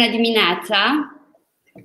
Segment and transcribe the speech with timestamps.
[0.00, 1.12] Bună dimineața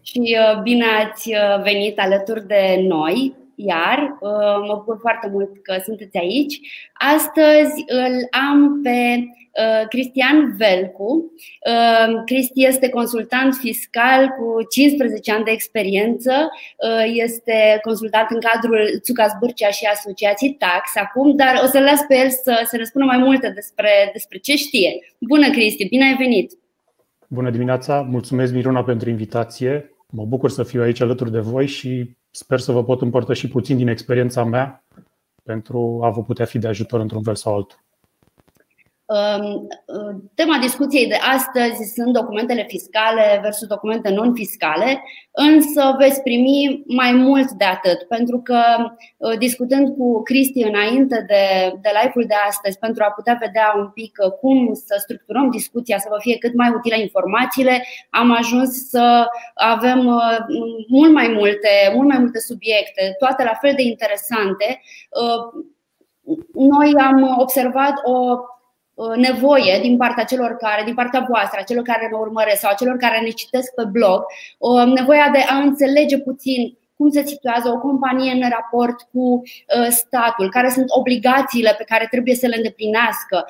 [0.02, 4.18] și uh, bine ați uh, venit alături de noi iar.
[4.20, 6.59] Uh, mă bucur foarte mult că sunteți aici.
[6.93, 9.23] Astăzi îl am pe
[9.89, 11.32] Cristian Velcu.
[12.25, 16.50] Cristi este consultant fiscal cu 15 ani de experiență.
[17.13, 22.16] Este consultant în cadrul Țucas Bârcea și Asociații Tax acum, dar o să las pe
[22.18, 25.16] el să se răspundă mai multe despre, despre ce știe.
[25.19, 26.52] Bună, Cristi, bine ai venit!
[27.29, 29.96] Bună dimineața, mulțumesc Miruna pentru invitație.
[30.07, 33.78] Mă bucur să fiu aici alături de voi și sper să vă pot împărtăși puțin
[33.78, 34.86] din experiența mea
[35.44, 37.84] pentru a vă putea fi de ajutor într-un fel sau altul.
[39.08, 39.61] Uh,
[40.36, 47.52] tema discuției de astăzi sunt documentele fiscale versus documente non-fiscale, însă veți primi mai mult
[47.52, 48.61] de atât, pentru că
[49.17, 53.89] uh, discutând cu Cristi înainte de, de live-ul de astăzi, pentru a putea vedea un
[53.89, 58.89] pic uh, cum să structurăm discuția, să vă fie cât mai utile informațiile, am ajuns
[58.89, 59.99] să avem
[60.87, 64.81] mult mai multe, mult mai multe subiecte, toate la fel de interesante.
[66.53, 68.55] Noi am observat o Uh,
[69.15, 72.79] nevoie din partea celor care, din partea voastră, a celor care ne urmăresc sau a
[72.79, 74.23] celor care ne citesc pe blog,
[74.57, 79.87] uh, nevoia de a înțelege puțin cum se situează o companie în raport cu uh,
[79.89, 83.45] statul, care sunt obligațiile pe care trebuie să le îndeplinească,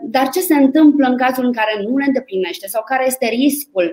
[0.00, 3.92] dar ce se întâmplă în cazul în care nu le îndeplinește sau care este riscul.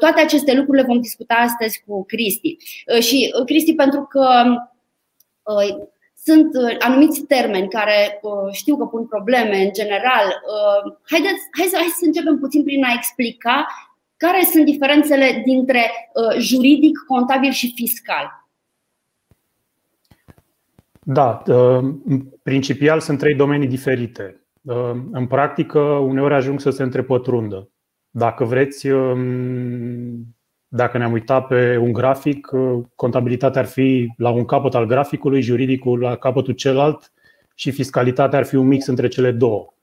[0.00, 2.56] Toate aceste lucruri le vom discuta astăzi cu Cristi.
[3.00, 4.28] Și Cristi, pentru că
[6.26, 10.26] sunt uh, anumiți termeni care uh, știu că pun probleme în general.
[10.26, 13.66] Uh, haideți, hai, să, hai să începem puțin prin a explica
[14.16, 15.90] care sunt diferențele dintre
[16.38, 18.48] juridic, contabil și fiscal.
[21.02, 21.42] Da,
[22.42, 24.46] principial sunt trei domenii diferite.
[25.12, 27.70] În practică, uneori ajung să se întrepătrundă.
[28.10, 30.35] Dacă vreți, um,
[30.68, 35.40] dacă ne-am uitat pe un grafic, uh, contabilitatea ar fi la un capăt al graficului,
[35.40, 37.12] juridicul la capătul celălalt
[37.54, 39.74] și fiscalitatea ar fi un mix între cele două.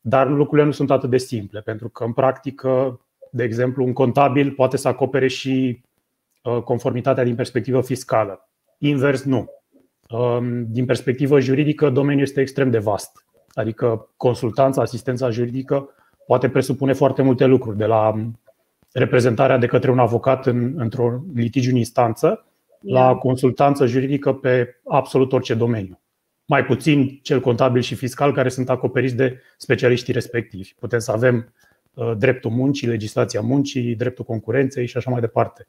[0.00, 3.00] Dar lucrurile nu sunt atât de simple, pentru că în practică,
[3.30, 5.82] de exemplu, un contabil poate să acopere și
[6.42, 8.48] uh, conformitatea din perspectivă fiscală.
[8.78, 9.50] Invers, nu.
[10.08, 13.24] Um, din perspectivă juridică, domeniul este extrem de vast.
[13.52, 15.88] Adică consultanța, asistența juridică
[16.26, 18.14] poate presupune foarte multe lucruri, de la
[18.94, 22.46] reprezentarea de către un avocat în, într-o litigiu în instanță
[22.80, 26.00] la consultanță juridică pe absolut orice domeniu.
[26.46, 30.74] Mai puțin cel contabil și fiscal care sunt acoperiți de specialiștii respectivi.
[30.78, 31.52] Putem să avem
[31.94, 35.66] uh, dreptul muncii, legislația muncii, dreptul concurenței și așa mai departe.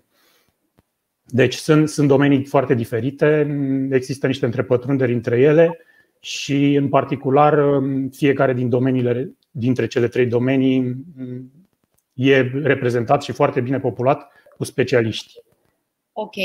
[1.25, 3.47] Deci sunt, sunt domenii foarte diferite,
[3.92, 5.78] există niște întrepătrunderi între ele
[6.19, 10.96] și, în particular, um, fiecare din domeniile, dintre cele trei domenii
[12.15, 15.33] e reprezentat și foarte bine populat cu specialiști.
[16.13, 16.35] Ok.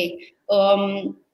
[0.45, 1.25] Um,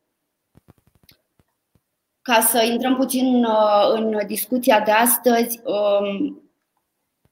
[2.23, 6.41] ca să intrăm puțin uh, în discuția de astăzi, um,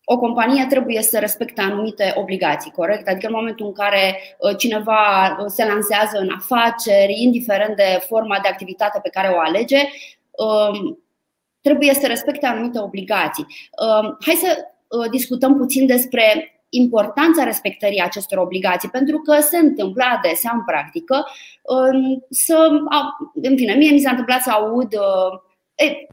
[0.04, 3.08] o companie trebuie să respecte anumite obligații, corect?
[3.08, 8.38] Adică în momentul în care uh, cineva uh, se lansează în afaceri, indiferent de forma
[8.42, 9.78] de activitate pe care o alege,
[10.30, 10.98] um,
[11.60, 13.46] trebuie să respecte anumite obligații.
[13.86, 14.64] Um, hai să
[15.10, 21.26] discutăm puțin despre importanța respectării acestor obligații, pentru că se întâmplă adesea în practică
[22.30, 22.68] să,
[23.34, 24.94] în fine, mie mi s-a întâmplat să aud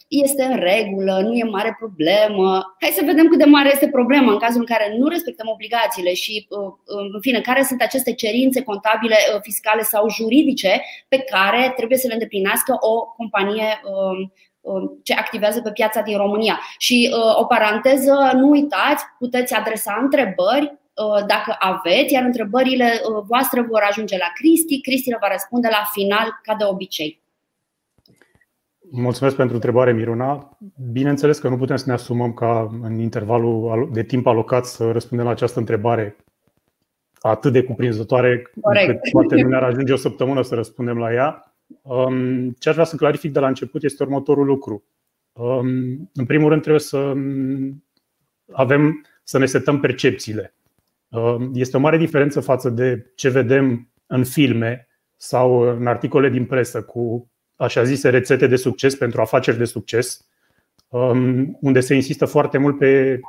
[0.07, 2.75] este în regulă, nu e mare problemă.
[2.79, 6.13] Hai să vedem cât de mare este problema în cazul în care nu respectăm obligațiile
[6.13, 6.47] și,
[6.85, 12.13] în fine, care sunt aceste cerințe contabile, fiscale sau juridice pe care trebuie să le
[12.13, 14.31] îndeplinească o companie Um,
[15.03, 16.59] ce activează pe piața din România.
[16.77, 23.23] Și uh, o paranteză, nu uitați, puteți adresa întrebări uh, dacă aveți, iar întrebările uh,
[23.27, 24.81] voastre vor ajunge la Cristi.
[24.81, 27.19] Cristi le va răspunde la final, ca de obicei.
[28.91, 30.57] Mulțumesc pentru întrebare, Miruna.
[30.91, 35.25] Bineînțeles că nu putem să ne asumăm ca în intervalul de timp alocat să răspundem
[35.25, 36.15] la această întrebare
[37.19, 38.87] atât de cuprinzătoare, Corect.
[38.87, 41.50] încât poate nu ne-ar ajunge o săptămână să răspundem la ea.
[41.81, 44.83] Um, ce aș vrea să clarific de la început este următorul lucru.
[45.31, 45.67] Um,
[46.13, 47.83] în primul rând trebuie să um,
[48.51, 50.55] avem să ne setăm percepțiile.
[51.53, 56.83] Este o mare diferență față de ce vedem în filme sau în articole din presă
[56.83, 60.27] cu așa zise rețete de succes pentru afaceri de succes,
[61.61, 63.19] unde se insistă foarte mult pe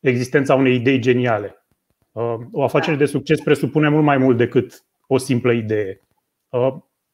[0.00, 1.66] existența unei idei geniale.
[2.52, 6.00] O afacere de succes presupune mult mai mult decât o simplă idee.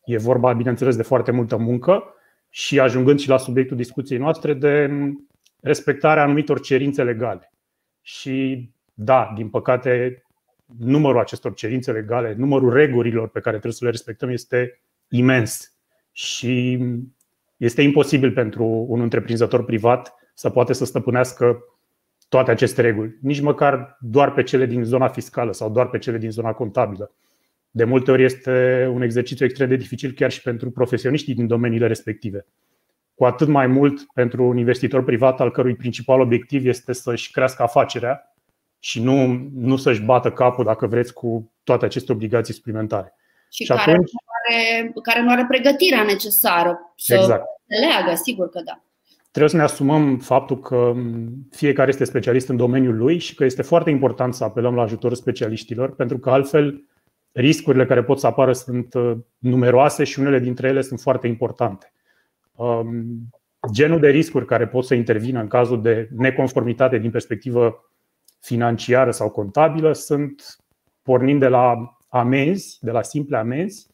[0.06, 2.04] E vorba, bineînțeles, de foarte multă muncă
[2.50, 4.90] și ajungând și la subiectul discuției noastre de
[5.60, 7.52] respectarea anumitor cerințe legale.
[8.00, 10.22] Și da, din păcate,
[10.78, 15.76] numărul acestor cerințe legale, numărul regulilor pe care trebuie să le respectăm este imens
[16.12, 16.78] și
[17.56, 21.64] este imposibil pentru un întreprinzător privat să poate să stăpânească
[22.28, 26.18] toate aceste reguli, nici măcar doar pe cele din zona fiscală sau doar pe cele
[26.18, 27.10] din zona contabilă.
[27.76, 31.86] De multe ori este un exercițiu extrem de dificil chiar și pentru profesioniștii din domeniile
[31.86, 32.46] respective.
[33.14, 37.62] Cu atât mai mult pentru un investitor privat al cărui principal obiectiv este să-și crească
[37.62, 38.34] afacerea
[38.78, 43.14] și nu, nu să-și bată capul, dacă vreți, cu toate aceste obligații suplimentare.
[43.50, 44.10] Și, și care, atunci...
[44.10, 47.44] nu are, care nu are pregătirea necesară să exact.
[47.66, 48.82] leagă, sigur că da.
[49.30, 50.92] Trebuie să ne asumăm faptul că
[51.50, 55.16] fiecare este specialist în domeniul lui și că este foarte important să apelăm la ajutorul
[55.16, 56.84] specialiștilor, pentru că altfel
[57.36, 61.92] riscurile care pot să apară sunt uh, numeroase și unele dintre ele sunt foarte importante.
[62.54, 63.30] Um,
[63.72, 67.90] genul de riscuri care pot să intervină în cazul de neconformitate din perspectivă
[68.40, 70.56] financiară sau contabilă sunt
[71.02, 73.86] pornind de la amenzi, de la simple amenzi,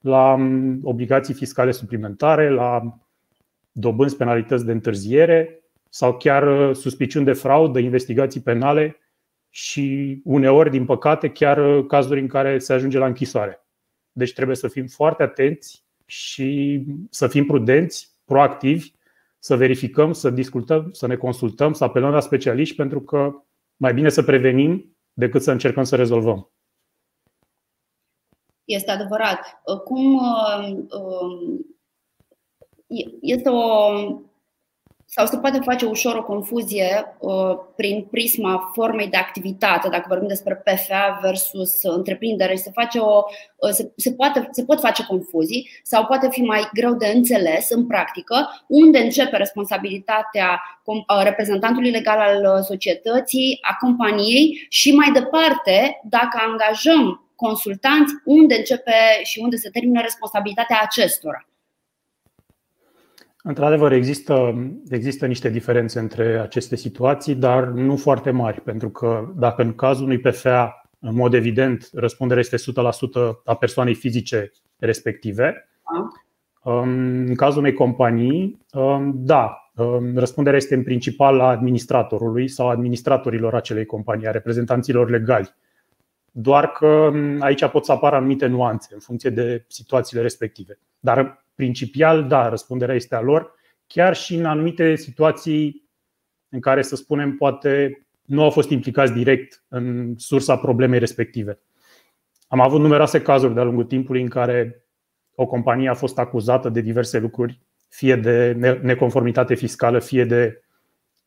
[0.00, 2.98] la um, obligații fiscale suplimentare, la
[3.72, 8.99] dobânzi, penalități de întârziere sau chiar uh, suspiciuni de fraudă, investigații penale
[9.50, 13.66] și uneori, din păcate, chiar uh, cazuri în care se ajunge la închisoare.
[14.12, 16.80] Deci trebuie să fim foarte atenți și
[17.10, 18.90] să fim prudenți, proactivi,
[19.38, 23.42] să verificăm, să discutăm, să ne consultăm, să apelăm la specialiști, pentru că
[23.76, 26.50] mai bine să prevenim decât să încercăm să rezolvăm.
[28.64, 29.62] Este adevărat.
[29.84, 31.66] Cum uh, um,
[33.20, 34.29] este o
[35.12, 40.28] sau se poate face ușor o confuzie uh, prin prisma formei de activitate, dacă vorbim
[40.28, 43.22] despre PFA versus întreprindere, se, face o,
[43.56, 47.70] uh, se, se, poate, se pot face confuzii sau poate fi mai greu de înțeles
[47.70, 55.10] în practică, unde începe responsabilitatea uh, reprezentantului legal al uh, societății, a companiei și mai
[55.12, 58.92] departe, dacă angajăm consultanți, unde începe
[59.22, 61.49] și unde se termină responsabilitatea acestora.
[63.42, 64.54] Într-adevăr, există,
[64.88, 70.04] există niște diferențe între aceste situații, dar nu foarte mari, pentru că dacă în cazul
[70.04, 75.68] unui PFA, în mod evident, răspunderea este 100% a persoanei fizice respective,
[76.62, 76.88] um,
[77.26, 83.54] în cazul unei companii, um, da, um, răspunderea este în principal a administratorului sau administratorilor
[83.54, 85.54] acelei companii, a reprezentanților legali.
[86.30, 90.78] Doar că aici pot să apară anumite nuanțe în funcție de situațiile respective.
[90.98, 93.54] Dar principial, da, răspunderea este a lor,
[93.86, 95.88] chiar și în anumite situații
[96.48, 101.58] în care, să spunem, poate nu au fost implicați direct în sursa problemei respective.
[102.48, 104.84] Am avut numeroase cazuri de-a lungul timpului în care
[105.34, 108.52] o companie a fost acuzată de diverse lucruri, fie de
[108.82, 110.62] neconformitate fiscală, fie de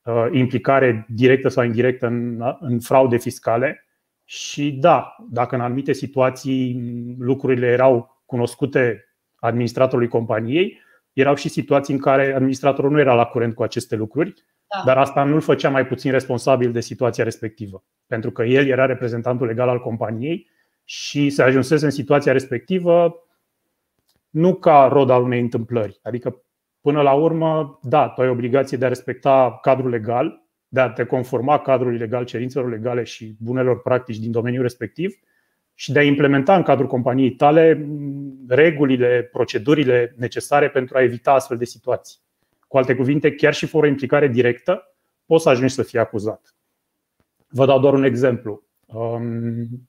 [0.04, 3.86] uh, implicare directă sau indirectă în, în fraude fiscale.
[4.24, 6.84] Și da, dacă în anumite situații
[7.18, 9.04] lucrurile erau cunoscute
[9.44, 10.80] administratorului companiei,
[11.12, 14.34] erau și situații în care administratorul nu era la curent cu aceste lucruri,
[14.66, 14.82] da.
[14.86, 18.86] dar asta nu îl făcea mai puțin responsabil de situația respectivă, pentru că el era
[18.86, 20.50] reprezentantul legal al companiei
[20.84, 23.14] și se ajunsese în situația respectivă
[24.30, 25.98] nu ca rod al unei întâmplări.
[26.02, 26.42] Adică,
[26.80, 31.04] până la urmă, da, tu ai obligație de a respecta cadrul legal, de a te
[31.04, 35.14] conforma cadrului legal, cerințelor legale și bunelor practici din domeniul respectiv,
[35.74, 37.88] și de a implementa în cadrul companiei tale
[38.48, 42.18] regulile, procedurile necesare pentru a evita astfel de situații.
[42.68, 44.94] Cu alte cuvinte, chiar și fără implicare directă,
[45.26, 46.54] poți să ajungi să fii acuzat.
[47.48, 48.62] Vă dau doar un exemplu.
[48.86, 49.88] Um,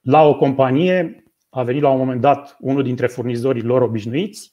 [0.00, 4.52] la o companie a venit la un moment dat unul dintre furnizorii lor obișnuiți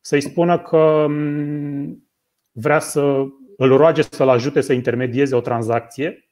[0.00, 2.08] să-i spună că um,
[2.52, 3.24] vrea să
[3.56, 6.28] îl roage să-l ajute să intermedieze o tranzacție,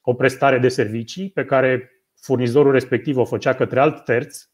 [0.00, 4.48] o prestare de servicii pe care furnizorul respectiv o făcea către alt terț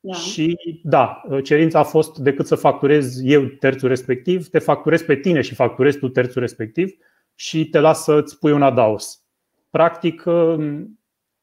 [0.00, 0.14] da.
[0.14, 5.40] și da, cerința a fost decât să facturez eu terțul respectiv, te facturez pe tine
[5.40, 6.90] și facturez tu terțul respectiv
[7.34, 9.24] și te las să-ți pui un adaos.
[9.70, 10.26] Practic,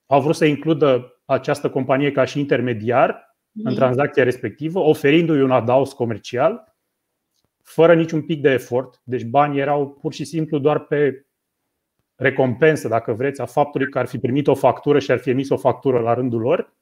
[0.05, 3.65] au vrut să includă această companie ca și intermediar mm.
[3.65, 6.75] în tranzacția respectivă, oferindu-i un adaos comercial,
[7.63, 9.01] fără niciun pic de efort.
[9.03, 11.26] Deci banii erau pur și simplu doar pe
[12.17, 15.49] recompensă, dacă vreți, a faptului că ar fi primit o factură și ar fi emis
[15.49, 16.73] o factură la rândul lor,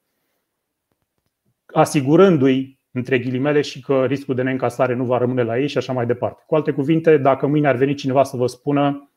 [1.66, 5.92] asigurându-i, între ghilimele, și că riscul de neîncasare nu va rămâne la ei și așa
[5.92, 6.42] mai departe.
[6.46, 9.10] Cu alte cuvinte, dacă mâine ar veni cineva să vă spună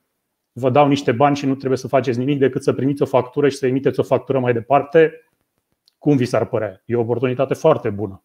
[0.52, 3.50] vă dau niște bani și nu trebuie să faceți nimic decât să primiți o factură
[3.50, 5.30] și să emiteți o factură mai departe,
[5.98, 6.82] cum vi s-ar părea?
[6.86, 8.24] E o oportunitate foarte bună.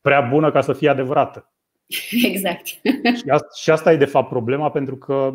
[0.00, 1.52] Prea bună ca să fie adevărată.
[2.30, 2.66] Exact.
[3.54, 5.32] Și asta e de fapt problema, pentru că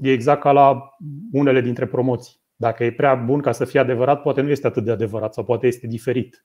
[0.00, 0.96] E exact ca la
[1.32, 2.40] unele dintre promoții.
[2.56, 5.44] Dacă e prea bun ca să fie adevărat, poate nu este atât de adevărat sau
[5.44, 6.44] poate este diferit.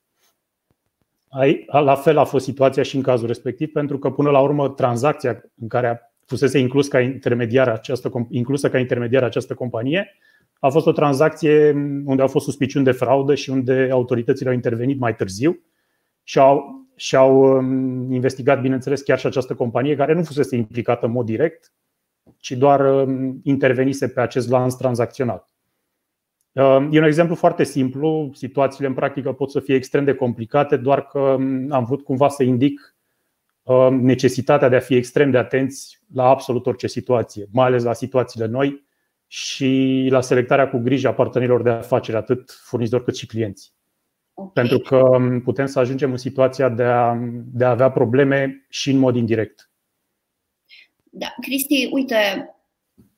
[1.68, 5.44] La fel a fost situația și în cazul respectiv, pentru că până la urmă tranzacția
[5.62, 10.18] în care fusese inclus ca intermediar această, inclusă ca intermediar această companie
[10.60, 11.72] a fost o tranzacție
[12.06, 15.60] unde au fost suspiciuni de fraudă și unde autoritățile au intervenit mai târziu
[16.24, 21.06] și au, și au um, investigat, bineînțeles, chiar și această companie care nu fusese implicată
[21.06, 21.74] în mod direct,
[22.46, 25.48] ci doar um, intervenise pe acest lanț tranzacțional.
[26.52, 28.32] Um, e un exemplu foarte simplu.
[28.34, 31.38] Situațiile în practică pot să fie extrem de complicate, doar că
[31.70, 32.96] am vrut cumva să indic
[33.90, 38.46] necesitatea de a fi extrem de atenți la absolut orice situație, mai ales la situațiile
[38.46, 38.88] noi
[39.28, 43.74] și la selectarea cu grijă a partenerilor de afaceri, atât furnizori cât și clienți.
[44.34, 44.52] Okay.
[44.54, 48.98] Pentru că putem să ajungem în situația de a, de a avea probleme și în
[48.98, 49.70] mod indirect.
[51.18, 52.56] Da, Cristi, uite,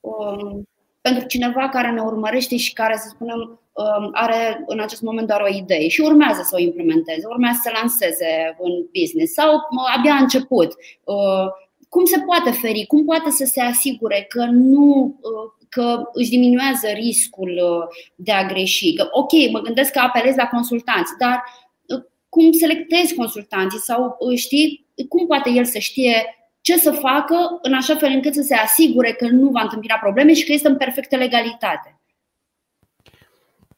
[0.00, 0.68] um,
[1.00, 5.40] pentru cineva care ne urmărește și care, să spunem, um, are în acest moment doar
[5.40, 9.50] o idee și urmează să o implementeze, urmează să lanseze în business sau
[9.96, 10.74] abia a început,
[11.04, 11.46] uh,
[11.88, 16.88] cum se poate feri, cum poate să se asigure că nu uh, că își diminuează
[16.94, 18.94] riscul uh, de a greși.
[18.94, 21.42] Că, ok, mă gândesc că apelez la consultanți, dar
[21.86, 26.38] uh, cum selectezi consultanții sau uh, știi cum poate el să știe
[26.68, 30.32] ce să facă în așa fel încât să se asigure că nu va întâmpina probleme
[30.32, 32.00] și că este în perfectă legalitate.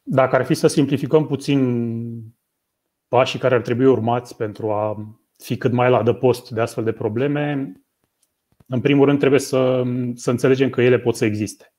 [0.03, 1.61] Dacă ar fi să simplificăm puțin
[3.07, 6.91] pașii care ar trebui urmați pentru a fi cât mai la adăpost de astfel de
[6.91, 7.71] probleme,
[8.67, 9.83] în primul rând trebuie să,
[10.15, 11.73] să înțelegem că ele pot să existe.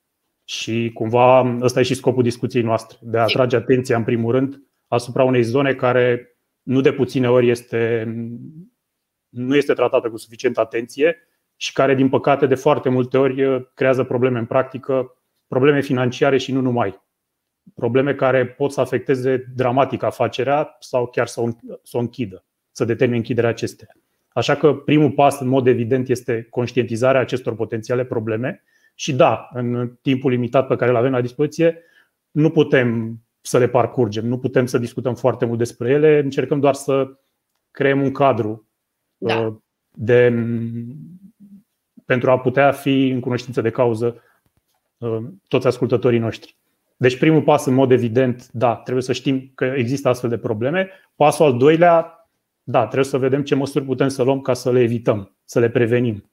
[0.44, 4.62] Și cumva ăsta e și scopul discuției noastre, de a atrage atenția în primul rând
[4.88, 8.12] asupra unei zone care nu de puține ori este,
[9.32, 11.16] nu este tratată cu suficientă atenție
[11.56, 16.52] și care, din păcate, de foarte multe ori creează probleme în practică, probleme financiare și
[16.52, 17.02] nu numai.
[17.74, 21.48] Probleme care pot să afecteze dramatic afacerea sau chiar să o,
[21.82, 23.96] să o închidă, să determine închiderea acesteia.
[24.28, 28.62] Așa că primul pas, în mod evident, este conștientizarea acestor potențiale probleme
[28.94, 31.82] și da, în timpul limitat pe care îl avem la dispoziție,
[32.30, 36.74] nu putem să le parcurgem, nu putem să discutăm foarte mult despre ele, încercăm doar
[36.74, 37.18] să
[37.70, 38.68] creăm un cadru
[39.22, 39.38] da.
[39.38, 39.54] Uh,
[39.94, 40.34] de,
[42.04, 44.22] pentru a putea fi în cunoștință de cauză
[44.98, 46.56] uh, toți ascultătorii noștri.
[46.96, 50.88] Deci primul pas, în mod evident, da, trebuie să știm că există astfel de probleme.
[51.16, 52.28] Pasul al doilea,
[52.62, 55.70] da, trebuie să vedem ce măsuri putem să luăm ca să le evităm, să le
[55.70, 56.30] prevenim.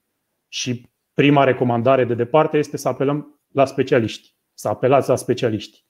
[0.48, 5.86] Și prima recomandare de departe este să apelăm la specialiști, să apelați la specialiști.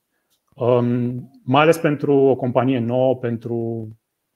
[0.54, 3.88] Um, mai ales pentru o companie nouă, pentru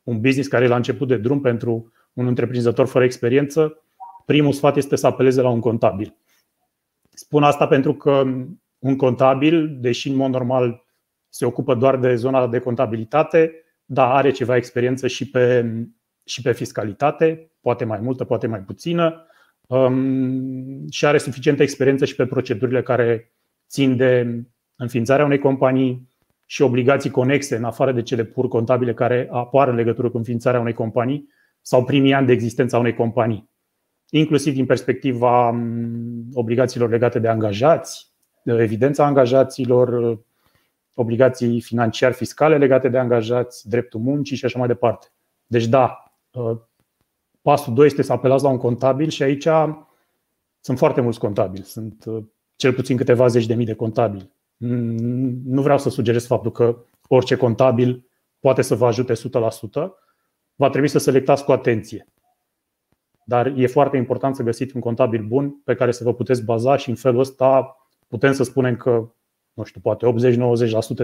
[0.03, 3.83] un business care e la început de drum, pentru un întreprinzător fără experiență,
[4.25, 6.17] primul sfat este să apeleze la un contabil.
[7.11, 8.23] Spun asta pentru că
[8.79, 10.85] un contabil, deși în mod normal
[11.29, 13.53] se ocupă doar de zona de contabilitate,
[13.85, 15.67] da, are ceva experiență și pe,
[16.25, 19.27] și pe fiscalitate, poate mai multă, poate mai puțină,
[19.67, 23.33] Um, și are suficientă experiență și pe procedurile care
[23.69, 24.43] țin de
[24.77, 26.09] înființarea unei companii
[26.47, 30.61] și obligații conexe, în afară de cele pur contabile care apar în legătură cu înființarea
[30.61, 31.29] unei companii
[31.67, 33.51] sau primii ani de existență a unei companii,
[34.11, 40.19] inclusiv din perspectiva um, obligațiilor legate de angajați, de evidența angajaților,
[40.95, 45.07] obligații financiar-fiscale legate de angajați, dreptul muncii și așa mai departe.
[45.47, 46.57] Deci, da, uh,
[47.43, 49.49] Pasul 2 este să apelați la un contabil și aici
[50.61, 51.65] sunt foarte mulți contabili.
[51.65, 52.25] Sunt uh,
[52.57, 54.33] cel puțin câteva zeci de mii de contabili.
[55.45, 56.77] Nu vreau să sugerez faptul că
[57.09, 58.09] orice contabil
[58.41, 59.17] poate să vă ajute 100%.
[60.55, 62.07] Va trebui să selectați cu atenție.
[63.25, 66.77] Dar e foarte important să găsiți un contabil bun pe care să vă puteți baza
[66.77, 67.77] și în felul ăsta
[68.09, 69.13] putem să spunem că,
[69.53, 70.07] nu știu, poate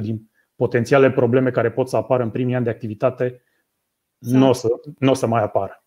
[0.01, 3.43] 80-90% din potențiale probleme care pot să apară în primii ani de activitate
[4.19, 5.85] nu o să, n-o să mai apară.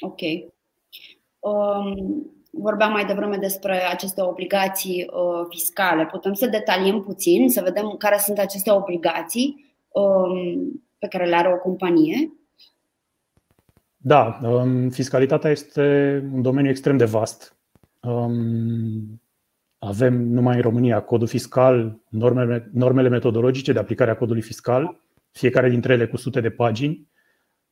[0.00, 0.20] Ok.
[1.38, 6.06] Um, vorbeam mai devreme despre aceste obligații uh, fiscale.
[6.06, 11.52] Putem să detaliem puțin, să vedem care sunt aceste obligații um, pe care le are
[11.52, 12.32] o companie?
[13.96, 15.82] Da, um, fiscalitatea este
[16.32, 17.56] un domeniu extrem de vast.
[18.00, 19.20] Um,
[19.78, 25.68] avem numai în România codul fiscal, normele, normele metodologice de aplicare a codului fiscal, fiecare
[25.68, 27.08] dintre ele cu sute de pagini,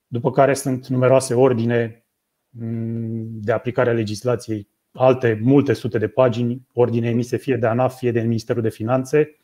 [0.06, 2.04] după care sunt numeroase ordine
[2.50, 7.96] Mm, de aplicare a legislației, alte multe sute de pagini, ordine emise fie de ANAF,
[7.96, 9.37] fie de Ministerul de Finanțe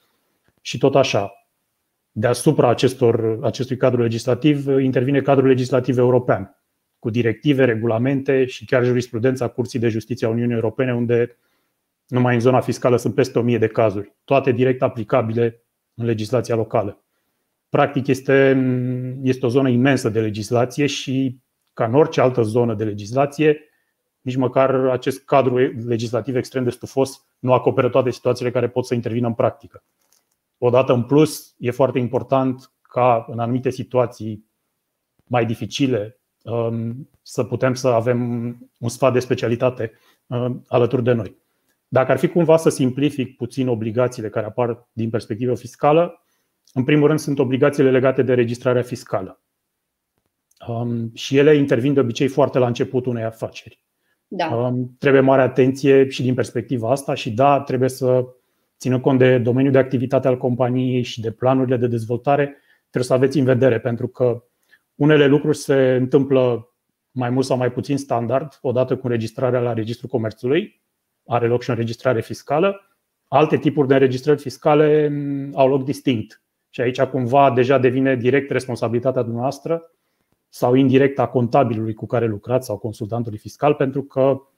[0.61, 1.46] și tot așa.
[2.19, 6.57] Deasupra acestor, acestui cadru legislativ intervine cadrul legislativ european,
[6.99, 11.37] cu directive, regulamente și chiar jurisprudența Curții de Justiție a Uniunii Europene, unde
[12.07, 15.63] Numai în zona fiscală sunt peste 1000 de cazuri, toate direct aplicabile
[15.95, 17.03] în legislația locală.
[17.69, 18.65] Practic este,
[19.23, 21.39] este o zonă imensă de legislație și,
[21.73, 23.61] ca în orice altă zonă de legislație,
[24.21, 25.57] nici măcar acest cadru
[25.87, 29.83] legislativ extrem de stufos nu acoperă toate situațiile care pot să intervină în practică.
[30.59, 34.47] Odată în plus, e foarte important ca în anumite situații
[35.25, 38.21] mai dificile um, să putem să avem
[38.79, 39.93] un sfat de specialitate
[40.27, 41.37] um, alături de noi.
[41.89, 46.25] Dacă ar fi cumva să simplific puțin obligațiile care apar din perspectivă fiscală,
[46.73, 49.41] în primul rând sunt obligațiile legate de registrarea fiscală.
[50.69, 53.85] Um, și ele intervin de obicei foarte la începutul unei afaceri.
[54.29, 54.75] Da.
[54.99, 58.27] Trebuie mare atenție și din perspectiva asta și da, trebuie să
[58.79, 62.45] țină cont de domeniul de activitate al companiei și de planurile de dezvoltare,
[62.81, 64.45] trebuie să aveți în vedere, pentru că
[64.95, 66.71] unele lucruri se întâmplă
[67.11, 70.83] mai mult sau mai puțin standard, odată cu înregistrarea la Registrul Comerțului,
[71.27, 72.81] are loc și o înregistrare fiscală.
[73.29, 76.43] Alte tipuri de înregistrări fiscale mm, au loc distinct.
[76.71, 79.91] Și aici cumva deja devine direct responsabilitatea dumneavoastră
[80.49, 84.49] sau indirect a contabilului cu care lucrați sau consultantului fiscal, pentru că um,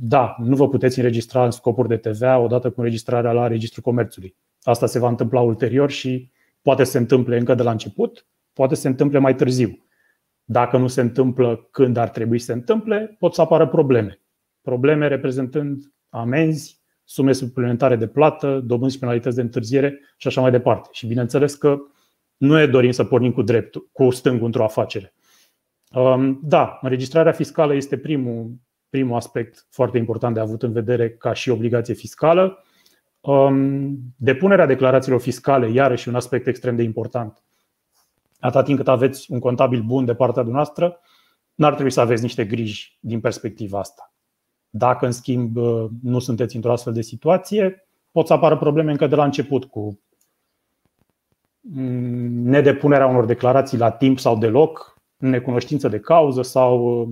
[0.00, 4.36] da, nu vă puteți înregistra în scopuri de TVA odată cu înregistrarea la Registrul Comerțului.
[4.62, 6.30] Asta se va întâmpla ulterior și
[6.62, 9.86] poate se întâmple încă de la început, poate se întâmple mai târziu.
[10.44, 14.20] Dacă nu se întâmplă când ar trebui să se întâmple, pot să apară probleme.
[14.62, 20.88] Probleme reprezentând amenzi, sume suplimentare de plată, dobânzi penalități de întârziere și așa mai departe.
[20.92, 21.78] Și bineînțeles că
[22.36, 25.14] nu e dorim să pornim cu dreptul, cu stângul într-o afacere.
[25.92, 28.54] Um, da, înregistrarea fiscală este primul,
[28.96, 32.64] primul aspect foarte important de avut în vedere ca și obligație fiscală.
[33.20, 37.42] Um, depunerea declarațiilor fiscale, iarăși un aspect extrem de important.
[38.40, 41.00] Atât timp cât aveți un contabil bun de partea dumneavoastră,
[41.54, 44.14] n-ar trebui să aveți niște griji din perspectiva asta.
[44.70, 45.56] Dacă, în schimb,
[46.02, 50.00] nu sunteți într-o astfel de situație, pot să apară probleme încă de la început cu
[52.42, 57.08] nedepunerea unor declarații la timp sau deloc, necunoștință de cauză sau,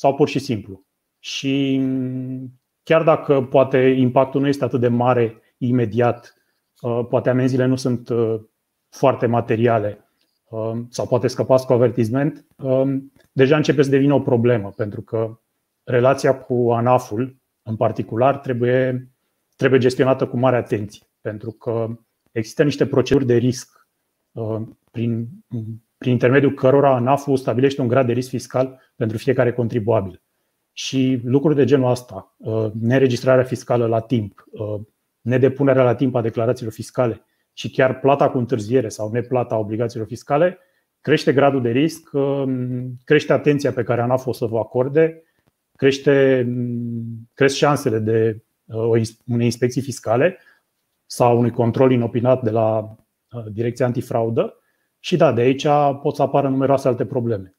[0.00, 0.84] sau pur și simplu.
[1.18, 1.82] Și
[2.82, 6.34] chiar dacă poate impactul nu este atât de mare imediat,
[6.80, 8.40] uh, poate amenziile nu sunt uh,
[8.88, 10.08] foarte materiale
[10.48, 12.46] uh, sau poate scăpați cu avertisment,
[13.32, 15.40] deja începe să devină o problemă, pentru că
[15.84, 19.10] relația cu ANAF-ul, în particular, trebuie,
[19.56, 21.98] trebuie gestionată cu mare atenție, pentru că
[22.32, 23.88] există niște proceduri de risc
[24.90, 25.28] prin,
[26.00, 30.22] prin intermediul cărora ANAF-ul stabilește un grad de risc fiscal pentru fiecare contribuabil.
[30.72, 34.80] Și lucruri de genul ăsta, uh, neregistrarea fiscală la timp, uh,
[35.20, 40.58] nedepunerea la timp a declarațiilor fiscale și chiar plata cu întârziere sau neplata obligațiilor fiscale,
[41.00, 42.44] crește gradul de risc, uh,
[43.04, 45.22] crește atenția pe care ANAF o să vă acorde,
[45.76, 46.46] crește,
[47.34, 48.42] cresc șansele de
[49.26, 50.38] unei inspecții fiscale
[51.06, 52.96] sau unui control inopinat de la
[53.52, 54.59] Direcția Antifraudă
[55.00, 55.66] și da, de aici
[56.02, 57.54] pot să apară numeroase alte probleme.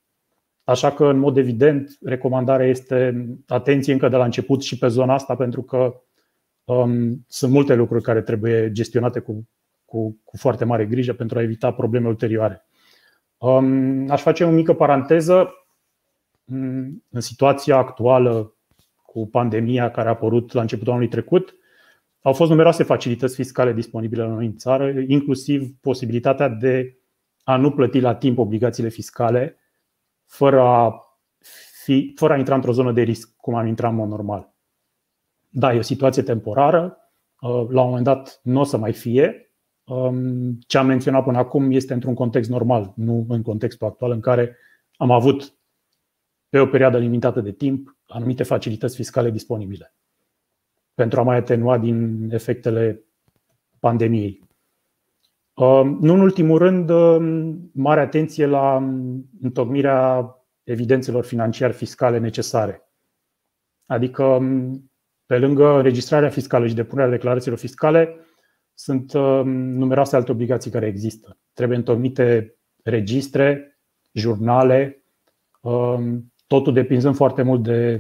[0.64, 5.14] Așa că, în mod evident, recomandarea este atenție încă de la început și pe zona
[5.14, 6.02] asta, pentru că
[6.64, 9.50] um, sunt multe lucruri care trebuie gestionate cu,
[9.86, 12.66] cu, cu foarte mare grijă pentru a evita probleme ulterioare.
[13.38, 15.50] Um, aș face o mică paranteză.
[16.44, 18.56] Mm, în situația actuală
[19.06, 21.56] cu pandemia care a apărut la începutul anului trecut,
[22.22, 27.01] au fost numeroase facilități fiscale disponibile la noi în țară, inclusiv posibilitatea de
[27.44, 29.58] a nu plăti la timp obligațiile fiscale
[30.26, 31.02] fără a,
[31.84, 34.54] fi, fără a intra într-o zonă de risc, cum am intrat în mod normal.
[35.50, 36.98] Da, e o situație temporară,
[37.42, 39.52] uh, la un moment dat nu o să mai fie.
[39.84, 44.20] Um, ce am menționat până acum este într-un context normal, nu în contextul actual în
[44.20, 44.58] care
[44.98, 45.56] am avut
[46.50, 49.96] pe o perioadă limitată de timp anumite facilități fiscale disponibile
[50.94, 53.04] pentru a mai atenua din efectele
[53.80, 54.50] pandemiei.
[55.54, 62.82] Um, nu în ultimul rând, um, mare atenție la um, întocmirea evidențelor financiar fiscale necesare.
[63.86, 64.40] Adică,
[65.26, 68.16] pe lângă înregistrarea fiscală și depunerea declarațiilor fiscale,
[68.74, 69.14] sunt
[69.54, 71.40] numeroase alte obligații care există.
[71.54, 73.80] Trebuie întocmite registre,
[74.14, 75.06] jurnale,
[76.48, 78.00] totul depinzând foarte mult de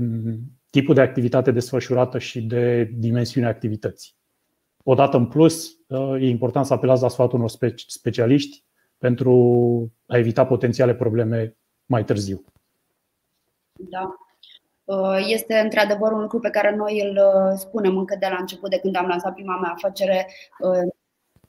[0.69, 4.13] tipul de activitate desfășurată și de dimensiunea activității.
[4.83, 5.77] Odată în plus,
[6.19, 7.49] e important să apelați la sfatul unor
[7.87, 8.63] specialiști
[8.97, 9.33] pentru
[10.07, 12.43] a evita potențiale probleme mai târziu.
[13.73, 14.15] Da.
[15.27, 18.79] Este într-adevăr un lucru pe care noi îl uh, spunem încă de la început, de
[18.79, 20.27] când am lansat prima mea afacere.
[20.59, 20.93] Uh,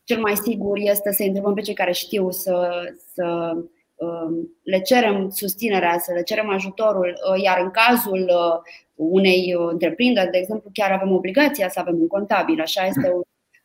[0.04, 2.70] cel mai sigur este să întrebăm pe cei care știu să,
[3.14, 3.56] să
[4.62, 8.30] le cerem susținerea, să le cerem ajutorul, iar în cazul
[8.94, 13.12] unei întreprinderi, de exemplu, chiar avem obligația să avem un contabil, așa este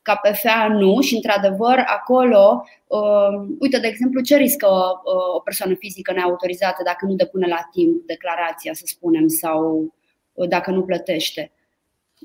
[0.07, 5.73] ca PFA nu și într-adevăr acolo, uh, uite, de exemplu, ce riscă uh, o persoană
[5.73, 9.93] fizică neautorizată dacă nu depune la timp declarația, să spunem, sau
[10.33, 11.51] uh, dacă nu plătește?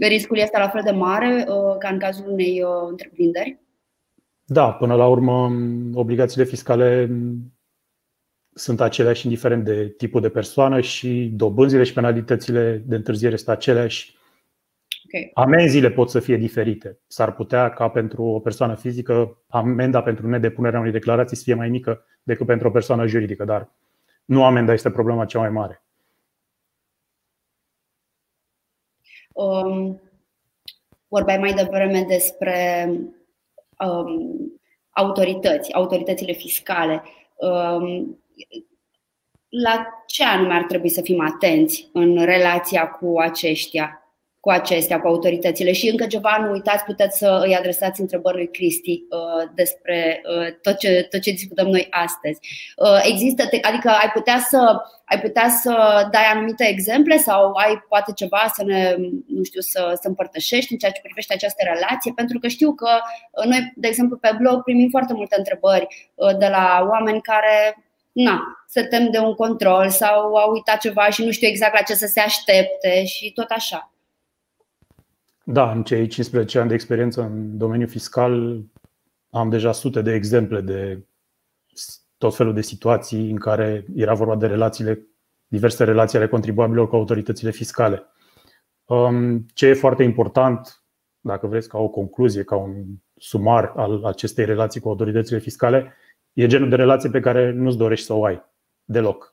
[0.00, 3.58] Riscul este la fel de mare uh, ca în cazul unei uh, întreprinderi?
[4.44, 5.50] Da, până la urmă,
[5.94, 7.10] obligațiile fiscale
[8.54, 14.20] sunt aceleași indiferent de tipul de persoană și dobânzile și penalitățile de întârziere sunt aceleași
[15.14, 15.30] Okay.
[15.34, 16.98] Amenziile pot să fie diferite.
[17.06, 21.68] S-ar putea ca pentru o persoană fizică amenda pentru nedepunerea unei declarații să fie mai
[21.68, 23.70] mică decât pentru o persoană juridică, dar
[24.24, 25.82] nu amenda este problema cea mai mare.
[29.32, 30.00] Um,
[31.08, 32.88] vorbeai mai devreme despre
[33.78, 34.60] um,
[34.90, 37.02] autorități, autoritățile fiscale.
[37.34, 38.21] Um,
[39.48, 44.02] la ce anume ar trebui să fim atenți în relația cu aceștia?
[44.42, 45.72] cu acestea, cu autoritățile.
[45.72, 50.46] Și încă ceva, nu uitați, puteți să îi adresați întrebări lui Cristi uh, despre uh,
[50.62, 52.38] tot, ce, tot ce discutăm noi astăzi.
[52.76, 55.72] Uh, există, adică ai putea, să, ai putea să
[56.10, 58.94] dai anumite exemple sau ai poate ceva să ne,
[59.26, 62.90] nu știu, să, să împărtășești în ceea ce privește această relație, pentru că știu că
[63.44, 65.86] noi, de exemplu, pe blog primim foarte multe întrebări
[66.38, 67.76] de la oameni care
[68.12, 71.82] na, se tem de un control sau au uitat ceva și nu știu exact la
[71.82, 73.92] ce să se aștepte și tot așa.
[75.44, 78.62] Da, în cei 15 ani de experiență în domeniul fiscal
[79.30, 81.04] am deja sute de exemple de
[82.18, 85.06] tot felul de situații în care era vorba de relațiile,
[85.46, 88.02] diverse relații ale contribuabilor cu autoritățile fiscale.
[88.84, 90.82] Um, ce e foarte important,
[91.20, 92.84] dacă vreți, ca o concluzie, ca un
[93.16, 95.94] sumar al acestei relații cu autoritățile fiscale,
[96.32, 98.42] e genul de relație pe care nu-ți dorești să o ai
[98.84, 99.32] deloc.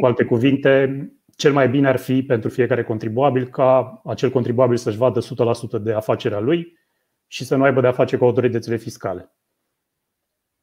[0.00, 4.96] Cu alte cuvinte, cel mai bine ar fi pentru fiecare contribuabil ca acel contribuabil să-și
[4.96, 5.20] vadă
[5.78, 6.78] 100% de afacerea lui
[7.26, 9.34] și să nu aibă de a face cu autoritățile fiscale.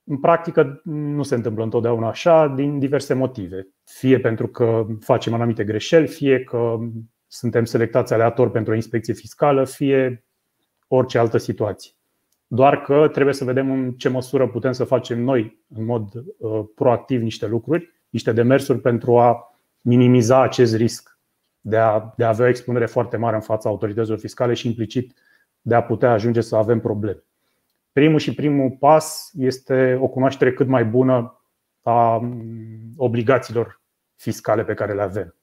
[0.04, 3.68] În practică nu se întâmplă întotdeauna așa din diverse motive.
[3.84, 6.78] Fie pentru că facem anumite greșeli, fie că
[7.28, 10.26] suntem selectați aleator pentru o inspecție fiscală, fie
[10.88, 11.92] orice altă situație.
[12.52, 16.66] Doar că trebuie să vedem în ce măsură putem să facem noi, în mod uh,
[16.76, 21.20] proactiv, niște lucruri, niște demersuri pentru a minimiza acest risc
[21.60, 25.14] de a, de a avea o expunere foarte mare în fața autorităților fiscale și implicit
[25.62, 27.24] de a putea ajunge să avem probleme.
[27.92, 31.44] Primul și primul pas este o cunoaștere cât mai bună
[31.82, 32.30] a
[32.96, 33.82] obligațiilor
[34.16, 35.36] fiscale pe care le avem.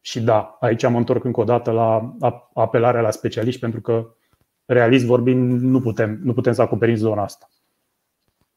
[0.00, 2.16] Și da, aici am întorc încă o dată la
[2.54, 4.14] apelarea la specialiști, pentru că,
[4.68, 7.48] realist vorbind, nu putem, nu putem să acoperim zona asta.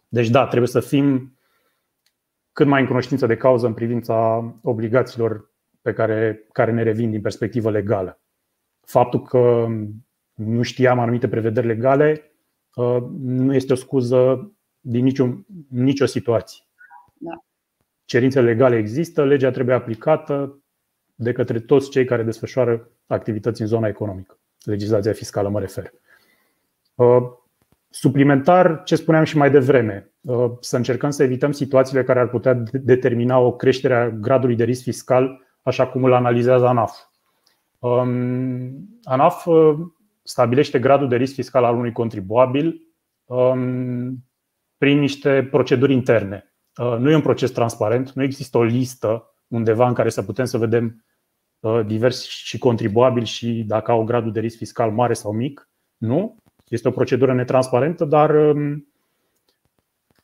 [0.08, 1.38] Deci, da, trebuie să fim
[2.52, 7.22] cât mai în cunoștință de cauză în privința obligațiilor pe care, care ne revin din
[7.22, 8.22] perspectivă legală.
[8.82, 9.68] Faptul că
[10.34, 12.32] nu știam anumite prevederi legale
[12.76, 15.28] uh, nu este o scuză din nicio,
[15.70, 16.64] nicio situație.
[17.14, 17.44] Da.
[18.06, 20.62] Cerințele legale există, legea trebuie aplicată
[21.16, 24.40] de către toți cei care desfășoară activități în zona economică.
[24.64, 25.92] Legislația fiscală mă refer.
[27.02, 27.40] Uh,
[27.94, 32.64] Suplimentar, ce spuneam și mai devreme, uh, să încercăm să evităm situațiile care ar putea
[32.72, 36.98] determina o creștere a gradului de risc fiscal, așa cum îl analizează ANAF.
[37.80, 39.76] Um, ANAF uh,
[40.24, 42.82] stabilește gradul de risc fiscal al unui contribuabil
[43.26, 44.26] um,
[44.78, 46.54] prin niște proceduri interne.
[46.82, 50.46] Uh, nu e un proces transparent, nu există o listă undeva în care să putem
[50.46, 51.06] să vedem
[51.86, 55.70] diversi și contribuabili și dacă au gradul de risc fiscal mare sau mic.
[55.98, 56.38] Nu.
[56.72, 58.88] Este o procedură netransparentă, dar um,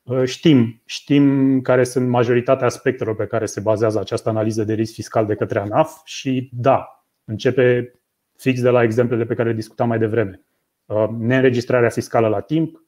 [0.03, 4.93] uh, știm, știm care sunt majoritatea aspectelor pe care se bazează această analiză de risc
[4.93, 7.93] fiscal de către ANAF și da, începe
[8.35, 10.41] fix de la exemplele pe care le discutam mai devreme.
[10.85, 12.81] Uh, neînregistrarea fiscală la timp,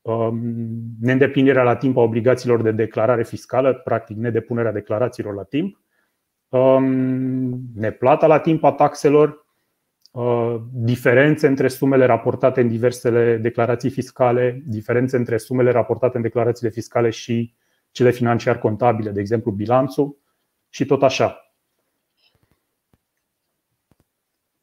[0.00, 0.40] um,
[1.00, 5.80] neîndeplinirea la timp a obligațiilor de declarare fiscală, practic nedepunerea declarațiilor la timp,
[6.48, 9.47] um, neplata la timp a taxelor, Uh,
[10.72, 17.10] diferențe între sumele raportate în diversele declarații fiscale, diferențe între sumele raportate în declarațiile fiscale
[17.10, 17.54] și
[17.90, 20.18] cele financiar contabile, de exemplu bilanțul,
[20.68, 21.52] și tot așa.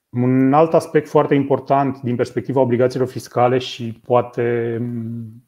[0.09, 5.43] Un alt aspect foarte important din perspectiva obligațiilor fiscale și poate mm,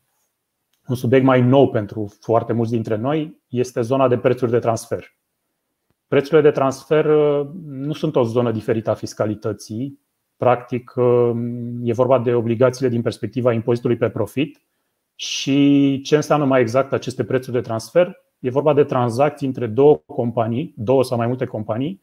[0.87, 5.16] un subiect mai nou pentru foarte mulți dintre noi este zona de prețuri de transfer.
[6.07, 9.99] Prețurile de transfer uh, nu sunt o zonă diferită a fiscalității.
[10.37, 11.31] Practic, uh,
[11.83, 14.61] e vorba de obligațiile din perspectiva impozitului pe profit.
[15.15, 18.25] Și ce înseamnă mai exact aceste prețuri de transfer?
[18.39, 22.01] e vorba de tranzacții între două companii, două sau mai multe companii,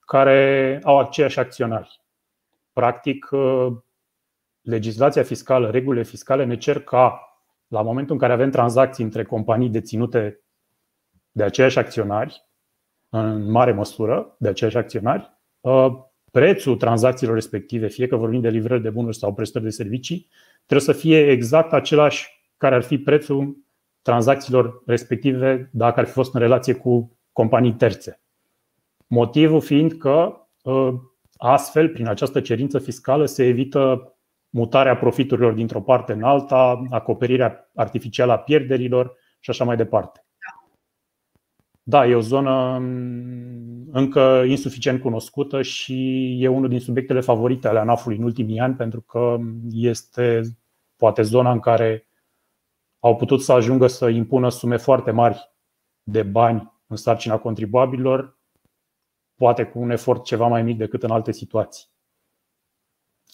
[0.00, 2.00] care au aceiași acționari.
[2.72, 3.28] Practic,
[4.60, 7.20] legislația fiscală, regulile fiscale ne cer ca,
[7.66, 10.40] la momentul în care avem tranzacții între companii deținute
[11.30, 12.45] de aceiași acționari,
[13.08, 15.32] în mare măsură de aceiași acționari,
[16.30, 20.28] prețul tranzacțiilor respective, fie că vorbim de livrări de bunuri sau prestări de servicii,
[20.66, 23.56] trebuie să fie exact același care ar fi prețul
[24.02, 28.20] tranzacțiilor respective dacă ar fi fost în relație cu companii terțe.
[29.06, 31.00] Motivul fiind că ă,
[31.36, 34.14] astfel, prin această cerință fiscală, se evită
[34.50, 40.25] mutarea profiturilor dintr-o parte în alta, acoperirea artificială a pierderilor și așa mai departe.
[41.88, 45.94] Da, e o zonă mm, încă insuficient cunoscută și
[46.42, 49.36] e unul din subiectele favorite ale ANAF-ului în ultimii ani, pentru că
[49.70, 50.42] este
[50.96, 52.08] poate zona în care
[52.98, 55.54] au putut să ajungă să impună sume foarte mari
[56.02, 58.38] de bani în sarcina contribuabililor,
[59.34, 61.86] poate cu un efort ceva mai mic decât în alte situații.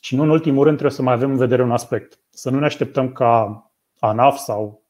[0.01, 2.21] Și nu în ultimul rând trebuie să mai avem în vedere un aspect.
[2.31, 3.63] Să nu ne așteptăm ca
[3.99, 4.82] ANAF sau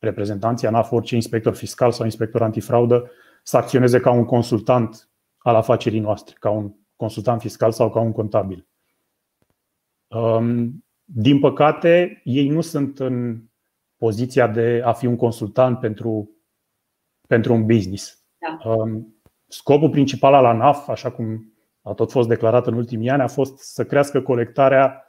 [0.00, 3.10] reprezentanții ANAF, orice inspector fiscal sau inspector antifraudă,
[3.42, 5.08] să acționeze ca un consultant
[5.38, 8.66] al afacerii noastre, ca un consultant fiscal sau ca un contabil.
[10.08, 13.42] Um, din păcate, ei nu sunt în
[13.96, 16.30] poziția de a fi un consultant pentru,
[17.26, 18.24] pentru un business.
[18.38, 18.70] Da.
[18.70, 23.26] Um, scopul principal al ANAF, așa cum a tot fost declarat în ultimii ani, a
[23.26, 25.04] fost să crească colectarea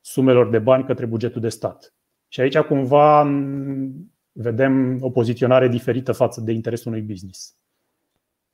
[0.00, 1.94] sumelor de bani către bugetul de stat.
[2.28, 3.22] Și aici cumva
[4.36, 7.56] vedem o poziționare diferită față de interesul unui business.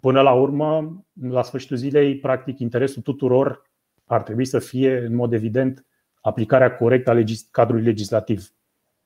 [0.01, 3.71] Până la urmă, la sfârșitul zilei, practic, interesul tuturor
[4.05, 5.87] ar trebui să fie, în mod evident,
[6.21, 8.55] aplicarea corectă a legis- cadrului legislativ,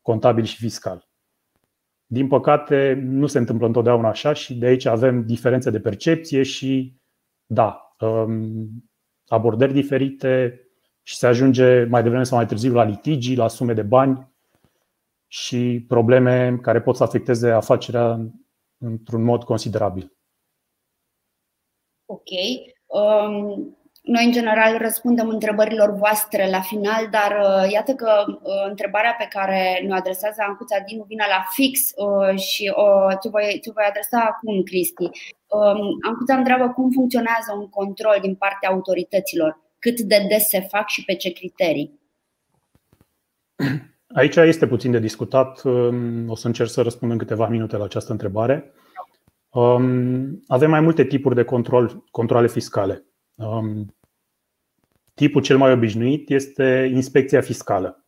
[0.03, 1.09] contabil și fiscal.
[2.07, 6.97] Din păcate, nu se întâmplă întotdeauna așa și de aici avem diferențe de percepție și,
[7.47, 8.69] da, um,
[9.27, 10.61] abordări diferite
[11.03, 14.34] și se ajunge mai devreme sau mai târziu la litigi, la sume de bani
[15.35, 18.19] și probleme care pot să afecteze afacerea
[18.79, 20.13] într-un mod considerabil.
[22.05, 22.31] Ok.
[22.87, 29.15] Um, noi, în general, răspundem întrebărilor voastre la final, dar uh, iată că uh, întrebarea
[29.19, 33.71] pe care ne adresează Ancuța Dinu vine la fix uh, și uh, ți voi, ți
[33.73, 35.05] voi adresa acum, Cristi.
[35.47, 40.89] Um, Ancuța întreabă cum funcționează un control din partea autorităților, cât de des se fac
[40.89, 42.01] și pe ce criterii.
[44.15, 45.63] Aici este puțin de discutat.
[45.63, 48.73] Um, o să încerc să răspund în câteva minute la această întrebare.
[49.49, 53.05] Um, avem mai multe tipuri de control, controle fiscale.
[53.35, 53.95] Um,
[55.15, 58.05] tipul cel mai obișnuit este inspecția fiscală.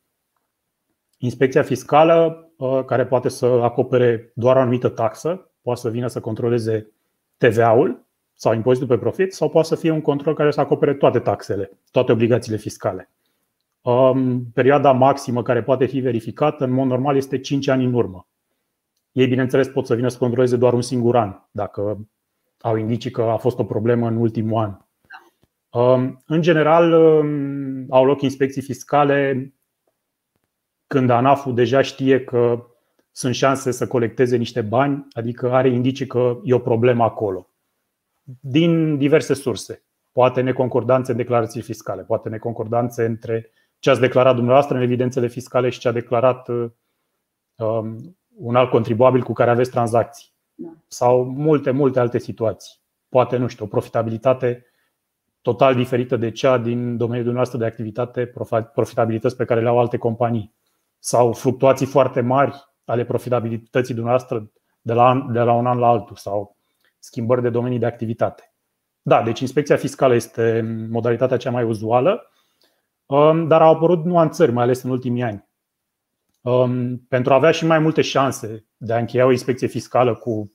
[1.18, 6.20] Inspecția fiscală, uh, care poate să acopere doar o anumită taxă, poate să vină să
[6.20, 6.92] controleze
[7.36, 11.18] TVA-ul sau impozitul pe profit, sau poate să fie un control care să acopere toate
[11.18, 13.10] taxele, toate obligațiile fiscale.
[14.54, 18.28] Perioada maximă care poate fi verificată, în mod normal, este 5 ani în urmă.
[19.12, 22.08] Ei, bineînțeles, pot să vină să controleze doar un singur an, dacă
[22.60, 24.76] au indicii că a fost o problemă în ultimul an.
[26.26, 26.92] În general,
[27.88, 29.50] au loc inspecții fiscale
[30.86, 32.66] când ANAF-ul deja știe că
[33.10, 37.50] sunt șanse să colecteze niște bani, adică are indicii că e o problemă acolo.
[38.40, 39.84] Din diverse surse.
[40.12, 45.68] Poate neconcordanțe în declarații fiscale, poate neconcordanțe între ce ați declarat dumneavoastră în evidențele fiscale
[45.68, 50.34] și ce a declarat um, un alt contribuabil cu care aveți tranzacții.
[50.54, 50.68] Da.
[50.86, 52.80] Sau multe, multe alte situații.
[53.08, 54.66] Poate, nu știu, o profitabilitate
[55.40, 58.32] total diferită de cea din domeniul dumneavoastră de activitate,
[58.74, 60.54] profitabilități pe care le au alte companii.
[60.98, 66.16] Sau fluctuații foarte mari ale profitabilității dumneavoastră de la, de la un an la altul
[66.16, 66.56] sau
[66.98, 68.54] schimbări de domenii de activitate.
[69.02, 70.60] Da, deci inspecția fiscală este
[70.90, 72.35] modalitatea cea mai uzuală Um,
[73.46, 75.48] dar au apărut nuanțări, mai ales în ultimii ani.
[76.40, 80.52] Um, pentru a avea și mai multe șanse de a încheia o inspecție fiscală cu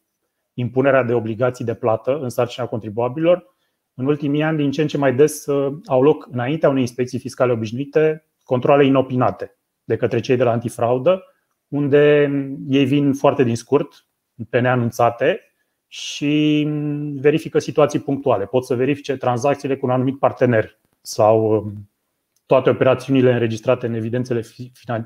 [0.53, 3.45] impunerea de obligații de plată în sarcina contribuabililor,
[3.93, 7.19] în ultimii ani, din ce în ce mai des, uh, au loc, înaintea unei inspecții
[7.19, 11.23] fiscale obișnuite, controle inopinate de către cei de la antifraudă,
[11.67, 12.31] unde
[12.67, 14.05] ei vin foarte din scurt,
[14.49, 15.39] pe neanunțate,
[15.87, 16.67] și
[17.15, 18.45] verifică situații punctuale.
[18.45, 21.90] Pot să verifice tranzacțiile cu un anumit partener sau um,
[22.45, 24.41] toate operațiunile înregistrate în evidențele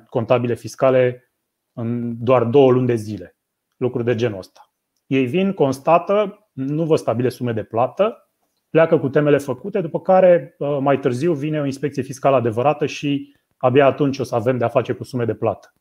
[0.09, 1.31] contabile fiscale
[1.73, 3.37] în doar două luni de zile.
[3.77, 4.73] Lucruri de genul ăsta.
[5.05, 8.29] Ei vin, constată, nu vă stabile sume de plată,
[8.69, 13.35] pleacă cu temele făcute, după care uh, mai târziu vine o inspecție fiscală adevărată și
[13.57, 15.73] abia atunci o să avem de-a face cu sume de plată.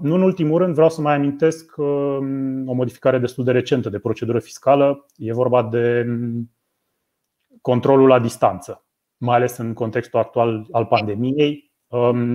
[0.00, 1.76] Nu în ultimul rând, vreau să mai amintesc
[2.66, 5.06] o modificare destul de recentă de procedură fiscală.
[5.16, 6.06] E vorba de
[7.60, 11.72] controlul la distanță, mai ales în contextul actual al pandemiei,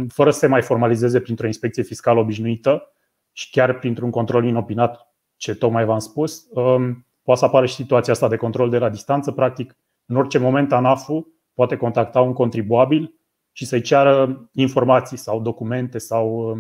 [0.08, 2.94] fără să se mai formalizeze printr-o inspecție fiscală obișnuită
[3.32, 6.48] și chiar printr-un control inopinat, ce tocmai v-am spus,
[7.24, 9.32] poate să apară și situația asta de control de la distanță.
[9.32, 13.14] Practic, în orice moment, ANAF-ul poate contacta un contribuabil
[13.52, 16.58] și să-i ceară informații sau documente sau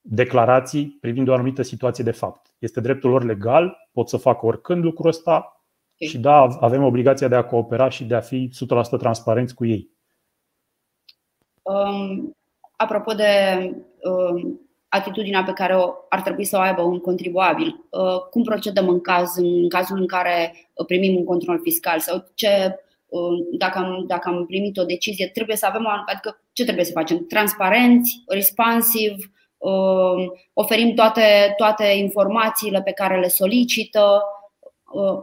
[0.00, 2.54] declarații privind o anumită situație de fapt.
[2.58, 5.61] Este dreptul lor legal, pot să facă oricând lucrul ăsta
[6.08, 8.50] și da, avem obligația de a coopera și de a fi
[8.96, 9.90] 100% transparenți cu ei.
[11.62, 12.36] Um,
[12.76, 13.24] apropo de
[14.02, 18.88] um, atitudinea pe care o, ar trebui să o aibă un contribuabil, uh, cum procedăm
[18.88, 24.04] în, caz, în cazul în care primim un control fiscal sau ce, uh, dacă, am,
[24.06, 27.26] dacă am primit o decizie, trebuie să avem o, adică ce trebuie să facem?
[27.26, 29.16] Transparenți, responsive,
[29.58, 34.41] uh, oferim toate, toate informațiile pe care le solicită, uh,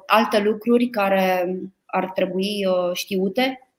[0.06, 3.70] alte lucruri care ar trebui uh, știute?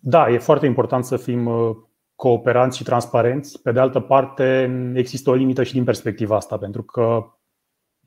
[0.00, 1.76] Da, e foarte important să fim uh,
[2.14, 3.62] cooperanți și transparenți.
[3.62, 7.32] Pe de altă parte, există o limită și din perspectiva asta, pentru că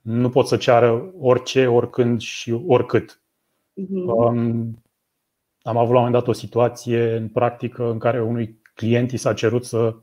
[0.01, 3.21] nu pot să ceară orice, oricând și oricât.
[3.82, 4.75] Uh-huh.
[5.62, 9.17] Am avut la un moment dat o situație în practică în care unui client i
[9.17, 9.95] s-a cerut să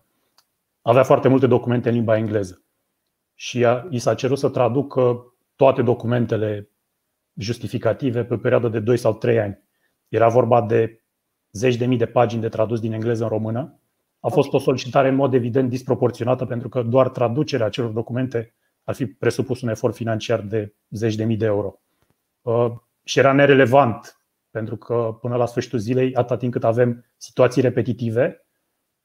[0.83, 2.63] avea foarte multe documente în limba engleză
[3.35, 6.69] și i s-a cerut să traducă toate documentele
[7.37, 9.59] justificative pe o perioadă de 2 sau 3 ani.
[10.09, 11.05] Era vorba de
[11.53, 13.79] zeci de mii de pagini de tradus din engleză în română.
[14.21, 18.95] A fost o solicitare în mod evident disproporționată pentru că doar traducerea acelor documente ar
[18.95, 21.81] fi presupus un efort financiar de zeci de mii de euro.
[22.43, 22.73] Uh,
[23.05, 24.19] și era nerelevant
[24.51, 28.47] pentru că până la sfârșitul zilei, atât timp cât avem situații repetitive,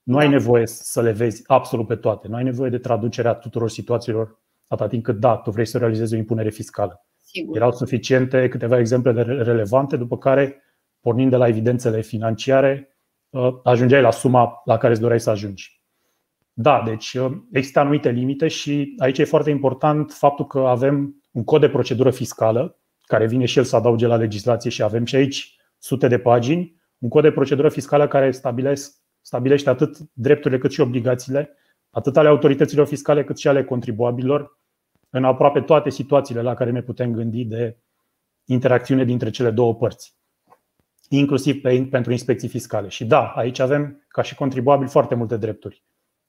[0.04, 0.32] nu ai da.
[0.32, 2.28] nevoie să le vezi absolut pe toate.
[2.28, 6.14] Nu ai nevoie de traducerea tuturor situațiilor atât timp cât da, tu vrei să realizezi
[6.14, 7.06] o impunere fiscală.
[7.22, 7.56] Sigur.
[7.56, 10.64] Erau suficiente câteva exemple relevante, după care
[11.02, 12.98] pornind de la evidențele financiare,
[13.30, 15.82] uh, ajungeai la suma la care îți doreai să ajungi.
[16.54, 21.44] Da, deci uh, există anumite limite și aici e foarte important faptul că avem un
[21.44, 25.16] cod de procedură fiscală care vine și el să adauge la legislație și avem și
[25.16, 28.32] aici sute de pagini, un cod de procedură fiscală care
[29.22, 31.54] stabilește atât drepturile cât și obligațiile,
[31.90, 34.58] atât ale autorităților fiscale cât și ale contribuabililor,
[35.10, 37.78] în aproape toate situațiile la care ne putem gândi de
[38.46, 40.20] interacțiune dintre cele două părți
[41.10, 42.88] inclusiv pe, pentru inspecții fiscale.
[42.88, 45.84] Și da, aici avem, ca și contribuabil, foarte multe drepturi.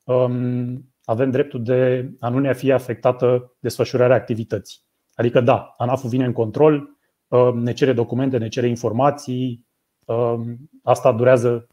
[0.05, 4.79] Um, avem dreptul de a nu ne fi afectată desfășurarea activității.
[5.15, 9.67] Adică, da, ANAF vine în control, um, ne cere documente, ne cere informații,
[10.05, 11.67] um, asta durează,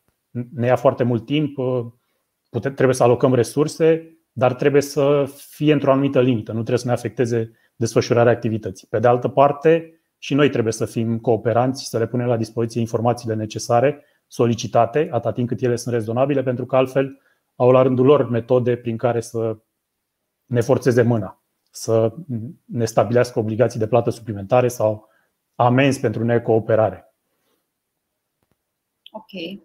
[0.54, 1.86] ne ia foarte mult timp, uh,
[2.50, 6.88] putem, trebuie să alocăm resurse, dar trebuie să fie într-o anumită limită, nu trebuie să
[6.88, 8.88] ne afecteze desfășurarea activității.
[8.90, 12.38] Pe de altă parte, și noi trebuie să fim cooperanți și să le punem la
[12.38, 17.22] dispoziție informațiile necesare, solicitate, atât timp cât ele sunt rezonabile, pentru că altfel
[17.56, 19.58] au la rândul lor metode prin care să
[20.46, 22.14] ne forțeze mâna, să
[22.66, 25.10] ne stabilească obligații de plată suplimentare sau
[25.56, 27.16] amenzi pentru necooperare.
[29.12, 29.60] Ok.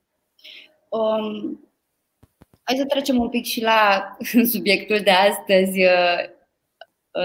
[0.88, 1.71] Um,
[2.62, 4.10] hai să trecem un pic și la
[4.54, 5.78] subiectul de astăzi.
[5.78, 6.40] Uh,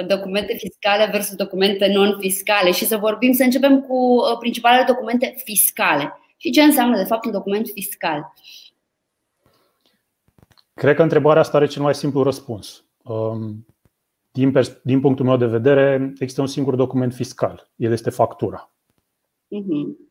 [0.07, 6.13] documente fiscale versus documente non-fiscale și să vorbim, să începem cu uh, principalele documente fiscale.
[6.37, 8.33] Și ce înseamnă, de fapt, un document fiscal?
[10.73, 12.85] Cred că întrebarea asta are cel mai simplu răspuns.
[13.03, 13.65] Um,
[14.31, 17.71] din, din punctul meu de vedere, există un singur document fiscal.
[17.75, 18.71] El este factura.
[19.45, 20.07] Uh-huh.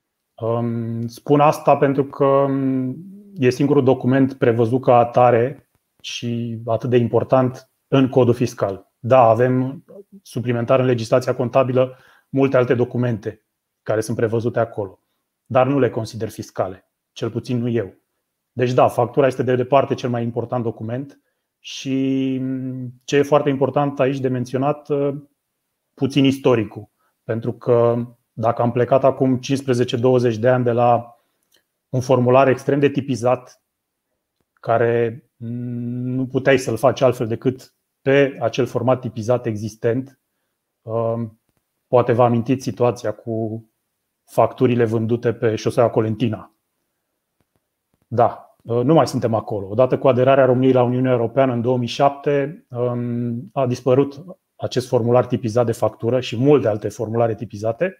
[1.07, 2.97] Spun asta pentru că um,
[3.38, 5.70] e singurul document prevăzut ca atare
[6.01, 8.92] și atât de important în codul fiscal.
[8.99, 9.85] Da, avem
[10.22, 11.96] suplimentar în legislația contabilă
[12.29, 13.46] multe alte documente
[13.83, 15.01] care sunt prevăzute acolo,
[15.46, 17.94] dar nu le consider fiscale, cel puțin nu eu.
[18.53, 21.20] Deci da, factura este de departe cel mai important document
[21.59, 22.41] și
[23.05, 24.89] ce e foarte important aici de menționat,
[25.95, 26.91] puțin istoricul.
[27.24, 31.16] Pentru că dacă am plecat acum 15-20 de ani de la
[31.89, 33.62] un formular extrem de tipizat,
[34.61, 40.20] care nu puteai să-l faci altfel decât pe acel format tipizat existent.
[40.82, 41.41] Um,
[41.87, 43.68] poate vă amintiți situația cu
[44.24, 46.55] facturile vândute pe șoseaua Colentina.
[48.07, 49.68] Da, uh, nu mai suntem acolo.
[49.68, 54.24] Odată cu aderarea României la Uniunea Europeană în 2007 um, a dispărut
[54.57, 57.99] acest formular tipizat de factură și multe alte formulare tipizate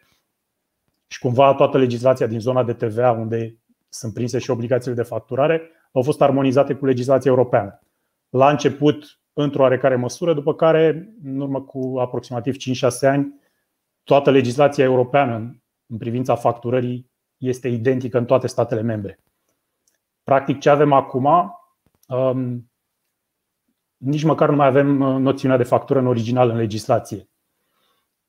[1.07, 3.59] și cumva toată legislația din zona de TVA unde
[3.99, 7.81] sunt prinse și obligațiile de facturare au fost armonizate cu legislația europeană
[8.29, 12.57] la început într-o oarecare măsură, după care, în urmă cu aproximativ 5-6
[13.01, 13.41] ani,
[14.05, 19.21] toată legislația europeană în privința facturării este identică în toate statele membre.
[20.23, 21.55] Practic, ce avem acum,
[22.09, 22.71] um,
[23.97, 27.29] nici măcar nu mai avem uh, noțiunea de factură în original în legislație.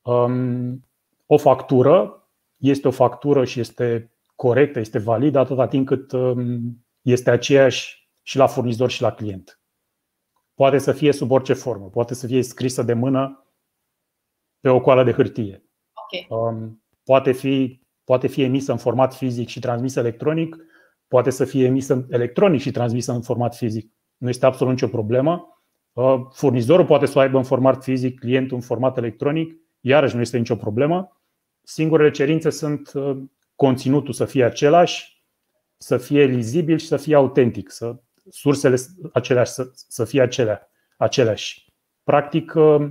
[0.01, 0.85] Um,
[1.25, 7.29] o factură este o factură și este corectă, este validă atâta timp cât um, este
[7.29, 9.61] aceeași și la furnizor și la client.
[10.53, 13.47] Poate să fie sub orice formă, poate să fie scrisă de mână
[14.59, 15.63] pe o coală de hârtie.
[15.93, 16.39] Okay.
[16.39, 20.57] Um, poate, fi, poate fi emisă în format fizic și transmisă electronic,
[21.07, 23.91] poate să fie emisă electronic și transmisă în format fizic.
[24.17, 25.61] Nu este absolut nicio problemă.
[25.93, 30.21] Uh, furnizorul poate să o aibă în format fizic, clientul în format electronic, iarăși nu
[30.21, 31.21] este nicio problemă.
[31.61, 33.17] Singurele cerințe sunt uh,
[33.57, 35.23] conținutul să fie același,
[35.77, 37.95] să fie lizibil și să fie autentic, să
[38.29, 38.77] sursele
[39.13, 41.73] aceleași, să, să fie acelea, aceleași.
[42.03, 42.89] Practic, uh,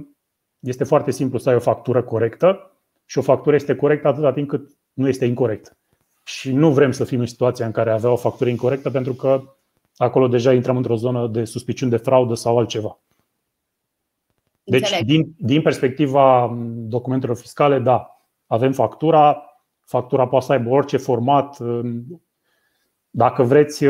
[0.59, 2.71] este foarte simplu să ai o factură corectă
[3.05, 5.77] și o factură este corectă atâta timp cât nu este incorrectă.
[6.25, 9.57] Și nu vrem să fim în situația în care avea o factură incorrectă pentru că
[9.97, 13.01] acolo deja intrăm într-o zonă de suspiciuni de fraudă sau altceva.
[14.65, 19.46] Deci, din, din perspectiva documentelor fiscale, da, avem factura,
[19.87, 21.59] factura poate să aibă orice format.
[23.11, 23.87] Dacă vreți,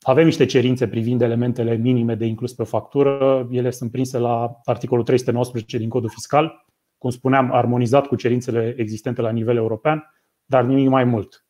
[0.00, 3.46] avem niște cerințe privind elementele minime de inclus pe factură.
[3.50, 6.66] Ele sunt prinse la articolul 319 din Codul Fiscal,
[6.98, 10.10] cum spuneam, armonizat cu cerințele existente la nivel european,
[10.44, 11.46] dar nimic mai mult.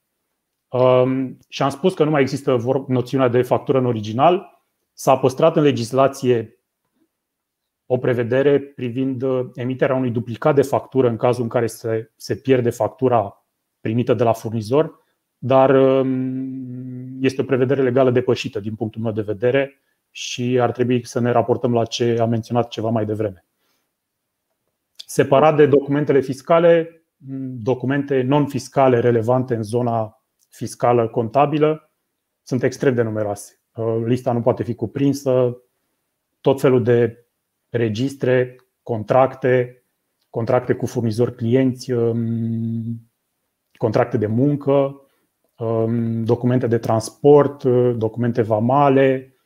[1.48, 4.62] Și am spus că nu mai există noțiunea de factură în original.
[4.92, 6.58] S-a păstrat în legislație
[7.86, 12.36] o prevedere privind uh, emiterea unui duplicat de factură în cazul în care se, se
[12.36, 13.43] pierde factura
[13.84, 15.04] primită de la furnizor,
[15.38, 19.80] dar um, este o prevedere legală depășită din punctul meu de vedere
[20.10, 23.44] și ar trebui să ne raportăm la ce am menționat ceva mai devreme.
[25.06, 27.02] Separat de documentele fiscale,
[27.62, 31.90] documente non-fiscale relevante în zona fiscală contabilă
[32.42, 33.60] sunt extrem de numeroase.
[33.74, 35.56] Uh, lista nu poate fi cuprinsă,
[36.40, 37.26] tot felul de
[37.68, 39.82] registre, contracte,
[40.30, 43.12] contracte cu furnizori clienți, um,
[43.76, 45.00] contracte de muncă,
[45.58, 49.36] um, documente de transport, uh, documente vamale,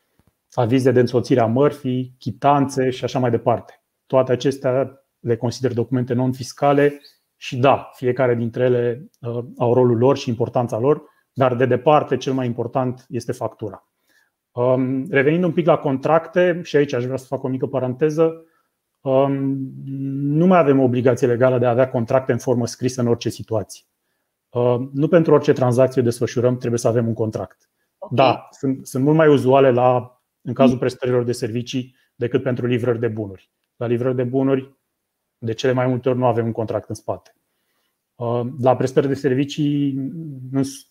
[0.52, 3.82] avize de însoțire a mărfii, chitanțe și așa mai departe.
[4.06, 7.00] Toate acestea le consider documente non-fiscale
[7.36, 11.02] și da, fiecare dintre ele uh, au rolul lor și importanța lor,
[11.32, 13.88] dar de departe cel mai important este factura.
[14.52, 18.44] Um, revenind un pic la contracte, și aici aș vrea să fac o mică paranteză,
[19.00, 19.32] um,
[20.22, 23.84] nu mai avem obligație legală de a avea contracte în formă scrisă în orice situație.
[24.50, 27.70] Um, nu pentru orice tranzacție desfășurăm trebuie să avem un contract.
[27.98, 28.16] Okay.
[28.16, 32.98] Da, sunt, sunt mult mai uzuale la, în cazul prestărilor de servicii decât pentru livrări
[32.98, 33.50] de bunuri.
[33.76, 34.76] La livrări de bunuri,
[35.38, 37.32] de cele mai multe ori nu avem un contract în spate.
[38.60, 39.94] La prestări de servicii,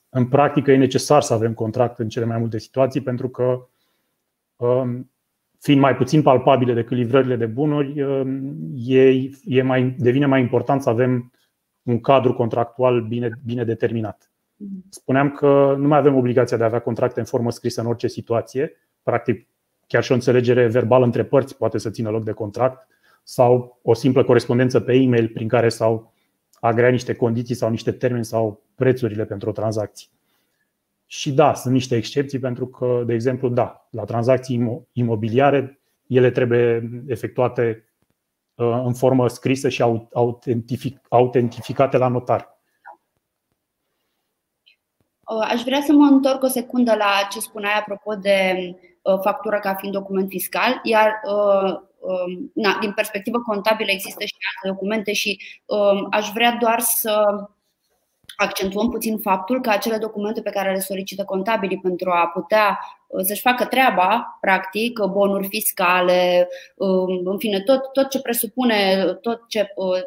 [0.10, 3.68] în practică e necesar să avem contract în cele mai multe situații pentru că
[4.56, 5.12] um,
[5.60, 8.56] fiind mai puțin palpabile decât livrările de bunuri, um,
[8.86, 11.32] e, e mai, devine mai important să avem
[11.88, 14.32] un cadru contractual bine, bine determinat.
[14.90, 18.08] Spuneam că nu mai avem obligația de a avea contracte în formă scrisă în orice
[18.08, 18.72] situație.
[19.04, 19.48] Practic,
[19.88, 22.88] chiar și o înțelegere verbală între părți poate să țină loc de contract
[23.24, 26.14] sau o simplă corespondență pe e-mail prin care s-au
[26.60, 30.08] agrea niște condiții sau niște termeni sau prețurile pentru o tranzacție.
[31.06, 36.90] Și da, sunt niște excepții pentru că, de exemplu, da, la tranzacții imobiliare, ele trebuie
[37.08, 37.87] efectuate uh,
[38.58, 39.84] în formă scrisă și
[41.10, 42.58] autentificate la notar.
[45.28, 48.56] Uh, aș vrea să mă întorc o secundă la ce spuneai apropo de
[49.02, 54.76] uh, factură ca fiind document fiscal, iar um, na, din perspectivă contabilă există și alte
[54.76, 57.26] documente și um, aș vrea doar să
[58.36, 62.97] accentuăm puțin faptul că acele documente pe care le solicită contabilii pentru a putea uh,
[63.24, 69.74] să-și facă treaba, practic, bonuri fiscale, um, în fine, tot, tot ce presupune, tot ce
[69.76, 70.02] uh,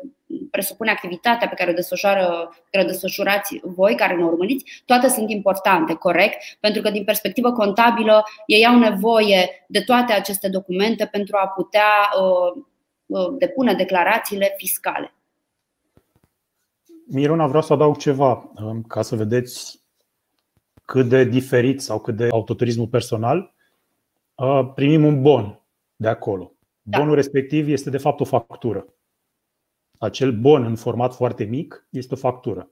[0.51, 5.30] presupune activitatea pe care o, desfășoară, care o desfășurați voi, care ne urmăriți, toate sunt
[5.30, 6.42] importante, corect?
[6.61, 11.92] Pentru că din perspectivă contabilă ei au nevoie de toate aceste documente pentru a putea
[12.20, 12.62] uh,
[13.38, 15.14] depune declarațiile fiscale.
[17.07, 19.80] Miruna, vreau să adaug ceva um, ca să vedeți
[20.91, 23.55] cât de diferit sau cât de autoturismul personal.
[24.34, 25.61] Uh, primim un bon
[25.97, 26.53] de acolo.
[26.82, 26.99] Da.
[26.99, 28.86] Bonul respectiv este de fapt o factură.
[29.99, 32.70] Acel bon în format foarte mic este o factură.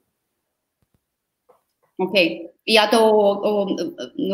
[1.95, 2.13] Ok.
[2.63, 3.65] Iată o, o,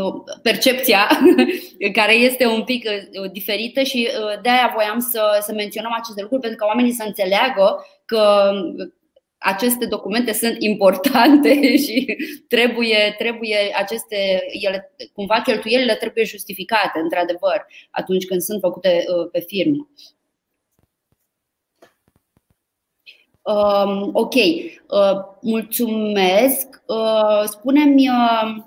[0.03, 1.07] o percepția
[1.99, 2.85] care este un pic
[3.21, 6.91] uh, diferită și uh, de aia voiam să, să menționăm aceste lucruri pentru ca oamenii
[6.91, 8.51] să înțeleagă că
[9.37, 12.17] aceste documente sunt importante și
[12.47, 19.39] trebuie, trebuie aceste, ele, cumva cheltuielile trebuie justificate, într-adevăr, atunci când sunt făcute uh, pe
[19.39, 19.89] firmă.
[23.41, 26.81] Um, ok, uh, mulțumesc.
[26.85, 28.63] Uh, spune-mi, uh,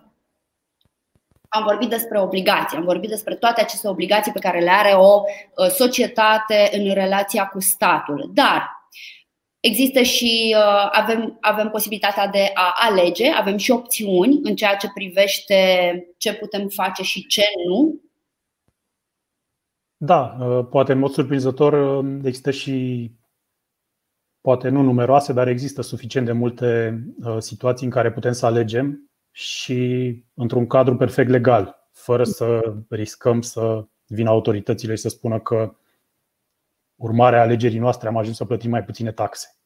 [1.48, 5.22] am vorbit despre obligații, am vorbit despre toate aceste obligații pe care le are o
[5.22, 8.30] uh, societate în relația cu statul.
[8.34, 8.77] Dar
[9.60, 14.90] Există și uh, avem, avem posibilitatea de a alege, avem și opțiuni în ceea ce
[14.94, 15.56] privește
[16.16, 18.00] ce putem face și ce nu.
[19.96, 23.10] Da, uh, poate în mod surprinzător uh, există și,
[24.40, 26.98] poate nu numeroase, dar există suficient de multe
[27.38, 33.86] situații în care putem să alegem și într-un cadru perfect legal, fără să riscăm să
[34.06, 35.76] vină autoritățile și să spună că
[36.98, 39.56] urmarea alegerii noastre am ajuns să plătim mai puține taxe.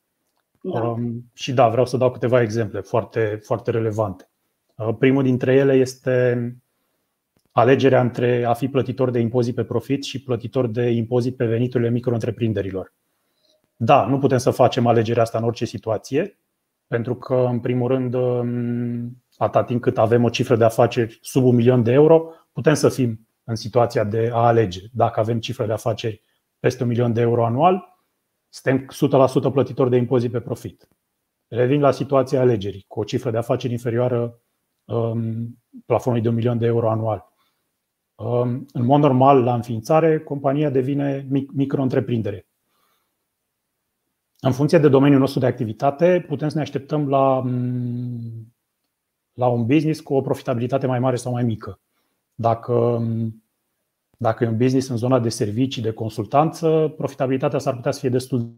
[0.61, 0.81] Da.
[0.81, 4.29] Um, și da, vreau să dau câteva exemple foarte, foarte relevante.
[4.75, 6.57] Uh, primul dintre ele este
[7.53, 11.91] alegerea între a fi plătitor de impozit pe profit și plătitor de impozit pe veniturile
[11.91, 12.93] micro-întreprinderilor.
[13.77, 16.39] Da, nu putem să facem alegerea asta în orice situație,
[16.87, 21.45] pentru că, în primul rând, um, atât timp cât avem o cifră de afaceri sub
[21.45, 24.81] un milion de euro, putem să fim în situația de a alege.
[24.93, 26.23] Dacă avem cifră de afaceri
[26.63, 27.99] peste un milion de euro anual,
[28.49, 28.87] suntem
[29.49, 30.89] 100% plătitori de impozit pe profit.
[31.49, 34.41] Revin la situația alegerii, cu o cifră de afaceri inferioară
[34.85, 37.33] um, plafonului de un milion de euro anual.
[38.15, 42.47] Um, în mod normal, la înființare, compania devine mic- micro-întreprindere.
[44.41, 48.55] În funcție de domeniul nostru de activitate, putem să ne așteptăm la, um,
[49.33, 51.81] la un business cu o profitabilitate mai mare sau mai mică.
[52.35, 53.43] Dacă um,
[54.23, 58.09] dacă e un business în zona de servicii, de consultanță, profitabilitatea s-ar putea să fie
[58.09, 58.55] destul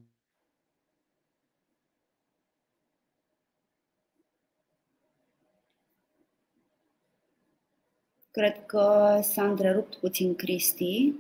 [8.31, 11.12] Cred că s-a întrerupt puțin Cristi.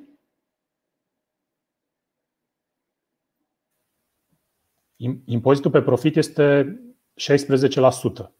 [5.24, 6.78] Impozitul pe profit este
[7.14, 8.30] 16%.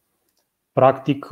[0.73, 1.29] Practic,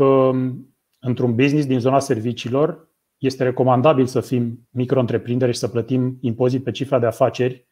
[1.01, 2.92] într-un business din zona serviciilor,
[3.23, 7.69] este recomandabil să fim micro-întreprindere și să plătim impozit pe cifra de afaceri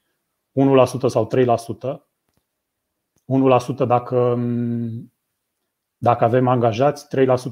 [1.06, 2.08] 1% sau 3%.
[3.84, 4.38] 1% dacă,
[5.96, 7.06] dacă avem angajați,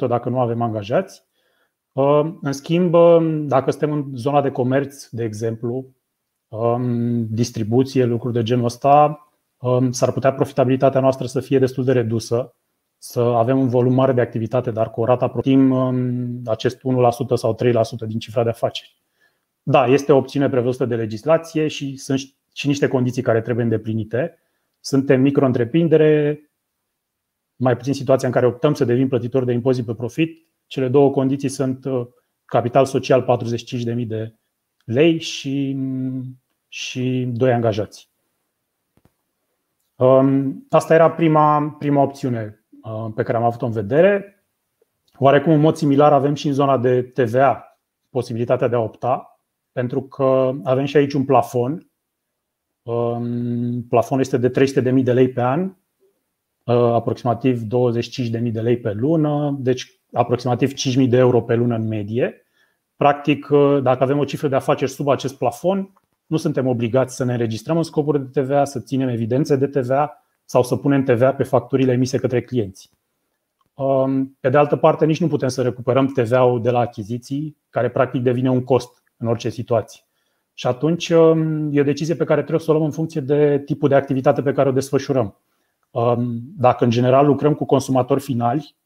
[0.05, 1.27] 3% dacă nu avem angajați.
[2.41, 2.95] În schimb,
[3.49, 5.87] dacă suntem în zona de comerț, de exemplu,
[7.29, 9.29] distribuție, lucruri de genul ăsta,
[9.91, 12.57] s-ar putea profitabilitatea noastră să fie destul de redusă
[12.99, 16.81] să avem un volum mare de activitate, dar cu o rata protim um, acest 1%
[17.35, 17.57] sau
[18.05, 18.97] 3% din cifra de afaceri.
[19.63, 22.21] Da, este o opțiune prevăzută de legislație și sunt
[22.53, 24.39] și niște condiții care trebuie îndeplinite.
[24.81, 26.41] Suntem micro-întreprindere,
[27.57, 30.47] mai puțin situația în care optăm să devenim plătitori de impozit pe profit.
[30.67, 32.07] Cele două condiții sunt uh,
[32.45, 33.39] capital social
[33.99, 34.35] 45.000 de
[34.85, 35.77] lei și,
[36.69, 38.11] și doi angajați.
[39.97, 42.68] Um, asta era prima, prima opțiune Uh,
[43.15, 44.43] pe care am avut-o în vedere.
[45.19, 47.69] Oarecum în mod similar avem și în zona de TVA
[48.11, 49.41] posibilitatea de a opta,
[49.73, 51.91] pentru că avem și aici un plafon.
[52.83, 55.63] Um, plafonul este de 300.000 de lei pe an,
[56.65, 61.87] uh, aproximativ 25.000 de lei pe lună, deci aproximativ 5.000 de euro pe lună în
[61.87, 62.43] medie.
[62.97, 65.93] Practic, uh, dacă avem o cifră de afaceri sub acest plafon,
[66.27, 70.23] nu suntem obligați să ne înregistrăm în scopuri de TVA, să ținem evidențe de TVA,
[70.49, 72.91] sau să punem TVA pe facturile emise către clienți.
[73.75, 77.91] Um, pe de altă parte, nici nu putem să recuperăm TVA-ul de la achiziții, care
[77.91, 80.03] practic devine un cost în orice situație.
[80.55, 83.63] Și atunci um, e o decizie pe care trebuie să o luăm în funcție de
[83.65, 85.41] tipul de activitate pe care o desfășurăm.
[85.91, 88.77] Um, dacă în general lucrăm cu consumatori finali,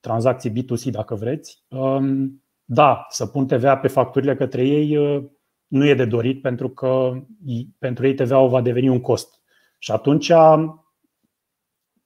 [0.00, 1.64] tranzacții B2C dacă vreți,
[2.64, 5.24] da, să pun TVA pe facturile către ei uh,
[5.66, 7.22] nu e de dorit pentru că
[7.78, 9.40] pentru ei TVA-ul va deveni un cost.
[9.78, 10.32] Și atunci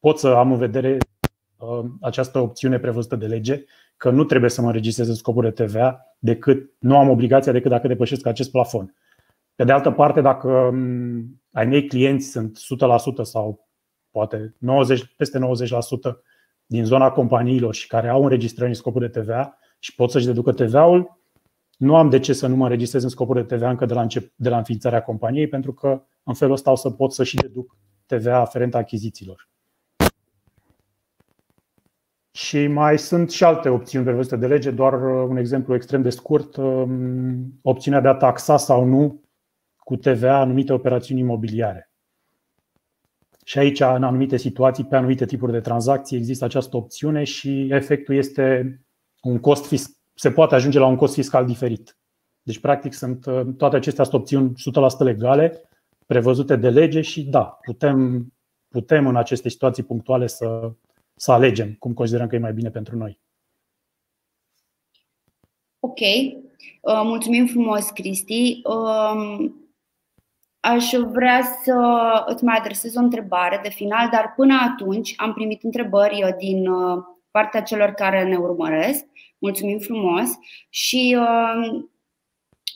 [0.00, 0.98] pot să am în vedere
[1.56, 3.64] uh, această opțiune prevăzută de lege,
[3.96, 7.70] că nu trebuie să mă înregistrez în scopuri de TVA decât, nu am obligația decât
[7.70, 8.94] dacă depășesc acest plafon.
[9.54, 12.58] Pe de altă parte, dacă um, ai mei clienți sunt
[13.20, 13.68] 100% sau
[14.10, 15.42] poate 90, peste 90%
[16.66, 20.52] din zona companiilor și care au înregistrări în scopuri de TVA și pot să-și deducă
[20.52, 21.19] TVA-ul,
[21.80, 24.00] nu am de ce să nu mă înregistrez în scopuri de TVA încă de la,
[24.00, 27.36] încep, de la înființarea companiei, pentru că în felul ăsta o să pot să și
[27.36, 27.76] deduc
[28.06, 29.48] TVA aferent achizițiilor.
[32.30, 36.56] Și mai sunt și alte opțiuni prevăzute de lege, doar un exemplu extrem de scurt,
[37.62, 39.24] opțiunea de a taxa sau nu
[39.76, 41.92] cu TVA anumite operațiuni imobiliare.
[43.44, 48.14] Și aici, în anumite situații, pe anumite tipuri de tranzacții, există această opțiune și efectul
[48.14, 48.80] este
[49.22, 49.98] un cost fiscal.
[50.20, 51.96] Se poate ajunge la un cost fiscal diferit.
[52.42, 53.24] Deci, practic, sunt
[53.56, 55.62] toate acestea sunt opțiuni 100% legale,
[56.06, 58.26] prevăzute de lege și da, putem,
[58.68, 60.72] putem în aceste situații punctuale să,
[61.14, 63.20] să alegem cum considerăm că e mai bine pentru noi.
[65.78, 66.00] Ok.
[66.00, 68.60] Uh, mulțumim frumos, Cristi.
[68.64, 69.54] Um,
[70.60, 71.74] Aș vrea să
[72.26, 76.68] îți mai adresez o întrebare de final, dar până atunci am primit întrebări uh, din
[76.68, 79.04] uh, partea celor care ne urmăresc.
[79.40, 80.28] Mulțumim frumos
[80.68, 81.82] și uh,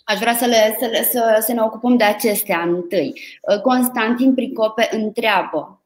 [0.04, 3.20] aș vrea să, le, să, le, să, să ne ocupăm de acestea întâi.
[3.62, 5.84] Constantin Pricope întreabă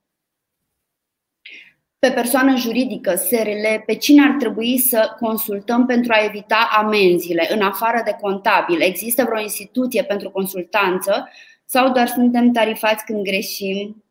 [1.99, 7.63] pe persoană juridică, SRL, pe cine ar trebui să consultăm pentru a evita amenziile, în
[7.63, 8.81] afară de contabil?
[8.81, 11.29] Există vreo instituție pentru consultanță
[11.65, 14.05] sau doar suntem tarifați când greșim,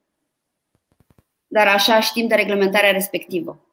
[1.47, 3.66] dar așa știm de reglementarea respectivă?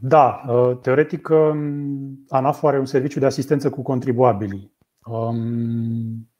[0.00, 4.72] Da, uh, teoretic um, ANAF are un serviciu de asistență cu contribuabilii.
[5.04, 6.30] Um,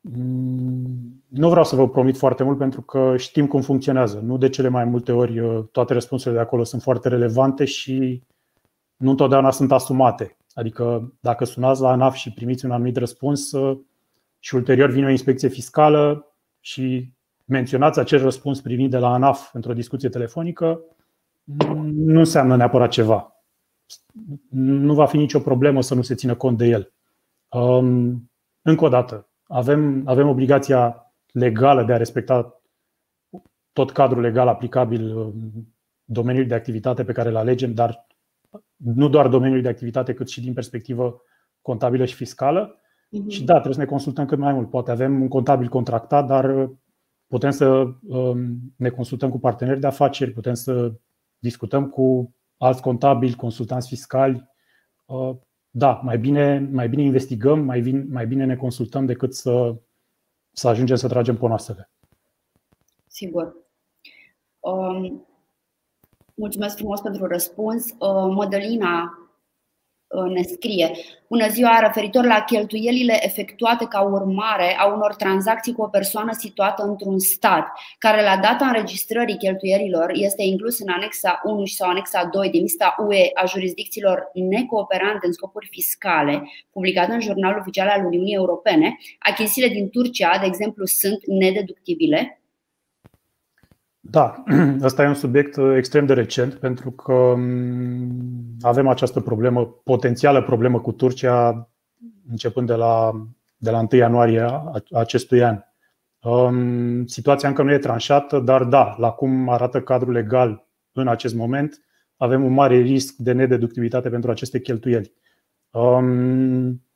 [0.00, 4.20] mm, nu vreau să vă promit foarte mult pentru că știm cum funcționează.
[4.24, 8.22] Nu de cele mai multe ori uh, toate răspunsurile de acolo sunt foarte relevante și
[8.96, 10.36] nu întotdeauna sunt asumate.
[10.54, 13.50] Adică dacă sunați la ANAF și primiți un anumit răspuns
[14.38, 17.12] și ulterior vine o inspecție fiscală și
[17.44, 20.80] menționați acel răspuns primit de la ANAF într-o discuție telefonică,
[21.44, 23.36] nu înseamnă neapărat ceva.
[24.50, 26.92] Nu va fi nicio problemă să nu se țină cont de el.
[27.48, 28.30] Um,
[28.62, 32.62] încă o dată, avem, avem obligația legală de a respecta
[33.72, 35.74] tot cadrul legal aplicabil um,
[36.04, 38.06] domeniului de activitate pe care îl alegem, dar
[38.76, 41.22] nu doar domeniul de activitate, cât și din perspectivă
[41.60, 42.76] contabilă și fiscală.
[42.76, 43.28] Uh-huh.
[43.28, 44.70] Și da, trebuie să ne consultăm cât mai mult.
[44.70, 46.70] Poate avem un contabil contractat, dar uh,
[47.26, 47.66] putem să
[48.08, 50.92] um, ne consultăm cu parteneri de afaceri, putem să
[51.42, 54.50] discutăm cu alți contabili, consultanți fiscali.
[55.06, 55.36] Uh,
[55.70, 59.74] da, mai bine, mai bine investigăm, mai bine, mai bine ne consultăm decât să,
[60.52, 61.90] să ajungem să tragem ponoasele.
[63.06, 63.54] Sigur.
[64.60, 65.26] Um,
[66.34, 67.90] Mulțumesc frumos pentru răspuns.
[67.90, 69.21] Uh, Mădălina uh,
[70.34, 70.90] ne scrie
[71.32, 76.82] Bună ziua, referitor la cheltuielile efectuate ca urmare a unor tranzacții cu o persoană situată
[76.82, 82.50] într-un stat, care la data înregistrării cheltuielilor este inclus în anexa 1 sau anexa 2
[82.50, 88.34] din lista UE a jurisdicțiilor necooperante în scopuri fiscale, publicată în Jurnalul Oficial al Uniunii
[88.34, 92.41] Europene, achizițiile din Turcia, de exemplu, sunt nedeductibile?
[94.04, 94.42] Da,
[94.82, 100.42] ăsta e un subiect uh, extrem de recent pentru că mm, avem această problemă, potențială
[100.42, 101.70] problemă cu Turcia
[102.30, 103.12] începând de la,
[103.56, 104.46] de la 1 ianuarie
[104.90, 105.58] acestui an.
[106.20, 111.34] Um, situația încă nu e tranșată, dar da, la cum arată cadrul legal în acest
[111.34, 111.84] moment,
[112.16, 115.12] avem un mare risc de nedeductibilitate pentru aceste cheltuieli.
[115.70, 116.86] Um,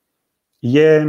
[0.58, 1.06] e,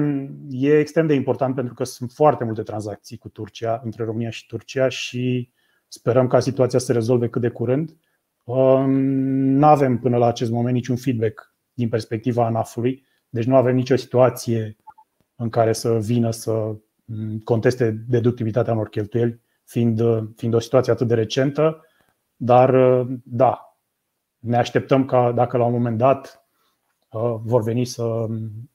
[0.50, 4.46] e extrem de important pentru că sunt foarte multe tranzacții cu Turcia, între România și
[4.46, 5.52] Turcia și
[5.88, 7.98] Sperăm ca situația să se rezolve cât de curând.
[8.44, 8.92] Um,
[9.32, 13.96] nu avem până la acest moment niciun feedback din perspectiva ANAF-ului, deci nu avem nicio
[13.96, 14.78] situație
[15.36, 16.76] în care să vină să
[17.06, 20.02] mm, conteste deductibilitatea unor cheltuieli, fiind,
[20.36, 21.86] fiind o situație atât de recentă.
[22.36, 22.76] Dar,
[23.24, 23.78] da,
[24.40, 26.48] ne așteptăm ca dacă la un moment dat
[27.10, 28.26] uh, vor veni să,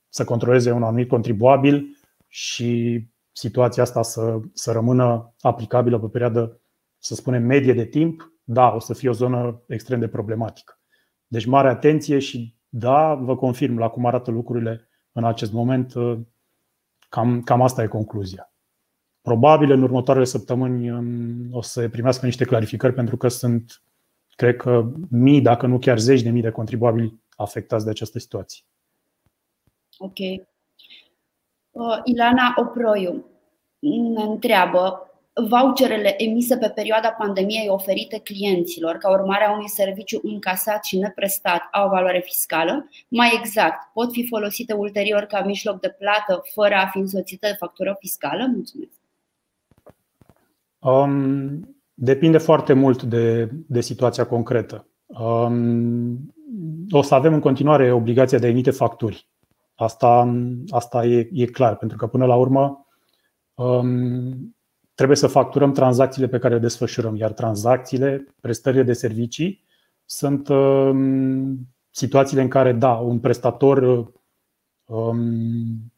[0.09, 1.97] să controleze un anumit contribuabil
[2.27, 6.61] și situația asta să, să rămână aplicabilă pe perioadă
[7.03, 10.79] să spunem, medie de timp, da, o să fie o zonă extrem de problematică.
[11.27, 16.19] Deci mare atenție și da, vă confirm la cum arată lucrurile în acest moment, uh,
[17.09, 18.53] cam, cam asta e concluzia.
[19.21, 23.83] Probabil în următoarele săptămâni um, o să primească niște clarificări pentru că sunt,
[24.35, 28.63] cred că, mii, dacă nu chiar zeci de mii de contribuabili afectați de această situație.
[29.97, 30.17] Ok.
[31.71, 33.25] Uh, Ilana Oproiu
[34.13, 40.83] ne întreabă voucherele emise pe perioada pandemiei oferite clienților ca urmare a unui serviciu încasat
[40.83, 42.89] și neprestat au valoare fiscală?
[43.07, 47.55] Mai exact, pot fi folosite ulterior ca mijloc de plată fără a fi însoțite de
[47.59, 48.51] factură fiscală?
[48.53, 48.91] Mulțumesc.
[50.79, 54.87] Um, depinde foarte mult de, de situația concretă.
[55.05, 56.33] Um,
[56.89, 59.27] o să avem în continuare obligația de a emite facturi.
[59.75, 60.33] Asta,
[60.69, 62.87] asta e, e clar, pentru că până la urmă
[63.53, 64.55] um,
[64.93, 69.63] trebuie să facturăm tranzacțiile pe care le desfășurăm, iar tranzacțiile, prestările de servicii,
[70.05, 71.57] sunt um,
[71.89, 74.11] situațiile în care, da, un prestator
[74.85, 75.93] um,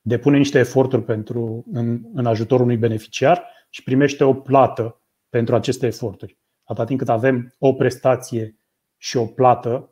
[0.00, 5.86] depune niște eforturi pentru, în, în ajutorul unui beneficiar și primește o plată pentru aceste
[5.86, 6.38] eforturi.
[6.64, 8.58] Atât timp cât avem o prestație
[8.96, 9.90] și o plată,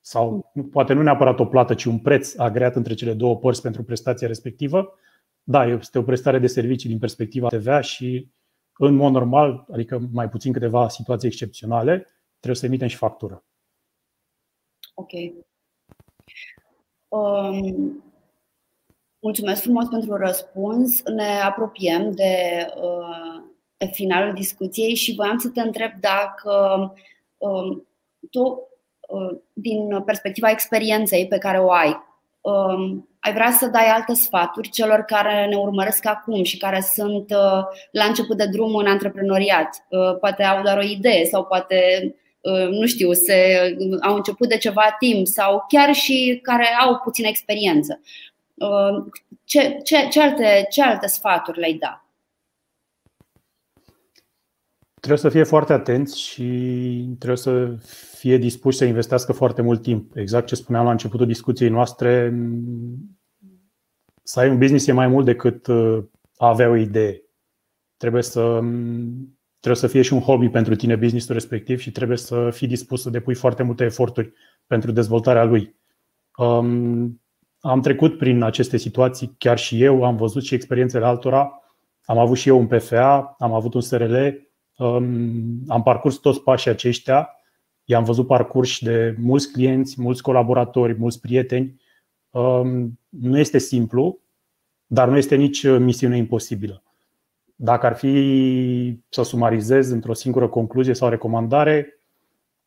[0.00, 3.82] sau poate nu neapărat o plată, ci un preț agreat între cele două părți pentru
[3.82, 4.94] prestația respectivă,
[5.44, 8.28] da, este o prestare de servicii din perspectiva TVA și
[8.78, 12.06] în mod normal, adică mai puțin câteva situații excepționale,
[12.38, 13.44] trebuie să emitem și factură.
[14.94, 15.10] Ok.
[17.08, 18.04] Um,
[19.18, 21.02] mulțumesc frumos pentru răspuns.
[21.02, 23.42] Ne apropiem de, uh,
[23.76, 26.52] de finalul discuției și voiam să te întreb dacă
[27.36, 27.86] um,
[28.30, 28.68] tu,
[29.08, 31.96] uh, din perspectiva experienței pe care o ai,
[32.40, 37.30] um, ai vrea să dai alte sfaturi celor care ne urmăresc acum și care sunt
[37.30, 39.86] uh, la început de drum în antreprenoriat.
[39.88, 41.76] Uh, poate au doar o idee sau poate
[42.40, 47.28] uh, nu știu, se, au început de ceva timp sau chiar și care au puțină
[47.28, 48.00] experiență.
[49.44, 52.08] Ce, ce, ce, alte, ce alte sfaturi le-ai da?
[54.94, 56.42] Trebuie să fie foarte atenți și
[57.18, 57.74] trebuie să
[58.24, 60.16] fie dispuși să investească foarte mult timp.
[60.16, 62.34] Exact ce spuneam la începutul discuției noastre,
[64.22, 66.04] să ai un business e mai mult decât uh,
[66.36, 67.22] a avea o idee.
[67.96, 68.60] Trebuie să,
[69.58, 73.02] trebuie să fie și un hobby pentru tine businessul respectiv și trebuie să fii dispus
[73.02, 74.32] să depui foarte multe eforturi
[74.66, 75.76] pentru dezvoltarea lui.
[76.36, 77.22] Um,
[77.60, 81.62] am trecut prin aceste situații chiar și eu, am văzut și experiențele altora,
[82.04, 84.16] am avut și eu un PFA, am avut un SRL,
[84.76, 87.28] um, am parcurs toți pașii aceștia,
[87.84, 91.82] i-am văzut parcurși de mulți clienți, mulți colaboratori, mulți prieteni
[92.34, 94.18] Um, nu este simplu,
[94.86, 96.82] dar nu este nici uh, misiune imposibilă.
[97.54, 102.02] Dacă ar fi să sumarizez într-o singură concluzie sau recomandare,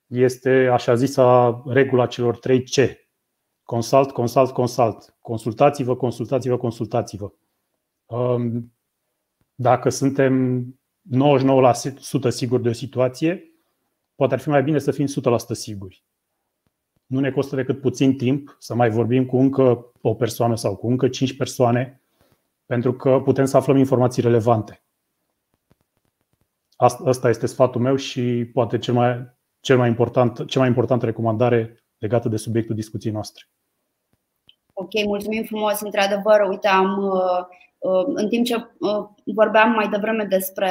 [0.05, 2.76] este așa zisa regula celor 3 C.
[3.63, 5.15] Consult, consult, consult.
[5.22, 7.32] Consultați-vă, consultați-vă, consultați-vă.
[8.05, 8.74] Um,
[9.55, 10.63] dacă suntem
[11.15, 13.43] 99% siguri de o situație,
[14.18, 15.09] poate ar fi mai bine să fim 100%
[15.51, 16.03] siguri
[17.07, 20.88] nu ne costă decât puțin timp să mai vorbim cu încă o persoană sau cu
[20.88, 22.01] încă cinci persoane,
[22.65, 24.82] pentru că putem să aflăm informații relevante.
[27.05, 31.84] Asta este sfatul meu și poate cel mai, cel mai important, cea mai importantă recomandare
[31.97, 33.43] legată de subiectul discuției noastre.
[34.74, 35.82] Ok, mulțumim frumos.
[35.82, 37.45] Într-adevăr, uite, am, uh,
[37.78, 40.70] uh, în timp ce uh, vorbeam mai devreme despre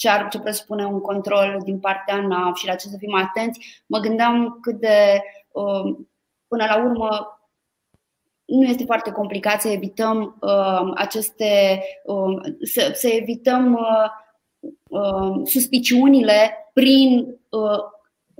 [0.00, 3.82] ce, ar, ce presupune un control din partea NAV și la ce să fim atenți,
[3.86, 5.22] mă gândeam cât de,
[5.52, 6.08] um,
[6.48, 7.40] până la urmă,
[8.44, 13.78] nu este foarte complicat să evităm um, aceste, um, să, să evităm
[14.88, 17.80] uh, suspiciunile prin uh,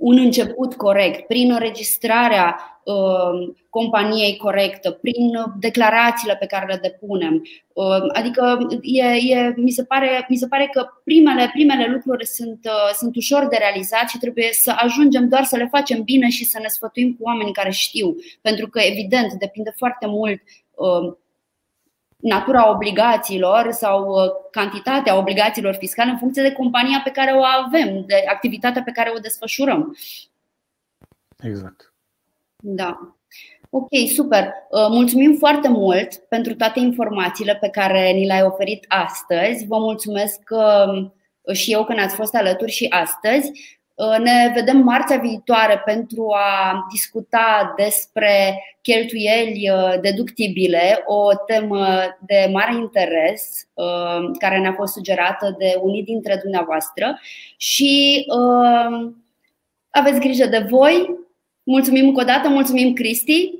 [0.01, 7.41] un început corect, prin înregistrarea uh, companiei corectă, prin declarațiile pe care le depunem.
[7.73, 12.59] Uh, adică e, e, mi, se pare, mi se pare că primele, primele lucruri sunt,
[12.65, 16.45] uh, sunt ușor de realizat și trebuie să ajungem doar să le facem bine și
[16.45, 18.15] să ne sfătuim cu oamenii care știu.
[18.41, 20.41] Pentru că, evident, depinde foarte mult
[22.21, 28.03] natura obligațiilor sau uh, cantitatea obligațiilor fiscale în funcție de compania pe care o avem,
[28.05, 29.97] de activitatea pe care o desfășurăm.
[31.39, 31.93] Exact.
[32.57, 33.15] Da.
[33.69, 34.43] Ok, super.
[34.43, 39.65] Uh, mulțumim foarte mult pentru toate informațiile pe care ni le-ai oferit astăzi.
[39.65, 41.09] Vă mulțumesc uh,
[41.53, 43.79] și eu că ne-ați fost alături și astăzi.
[44.01, 51.85] Uh, ne vedem marțea viitoare pentru a discuta despre cheltuieli uh, deductibile, o temă
[52.25, 57.19] de mare interes uh, care ne-a fost sugerată de unii dintre dumneavoastră
[57.57, 58.25] și
[59.89, 61.15] aveți grijă de voi.
[61.63, 63.51] Mulțumim încă o dată, mulțumim Cristi.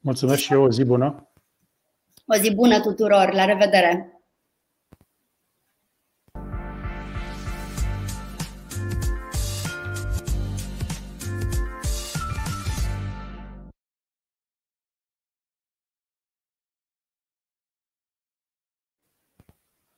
[0.00, 1.30] Mulțumesc și eu, o zi bună.
[2.26, 4.15] O zi bună tuturor, la revedere!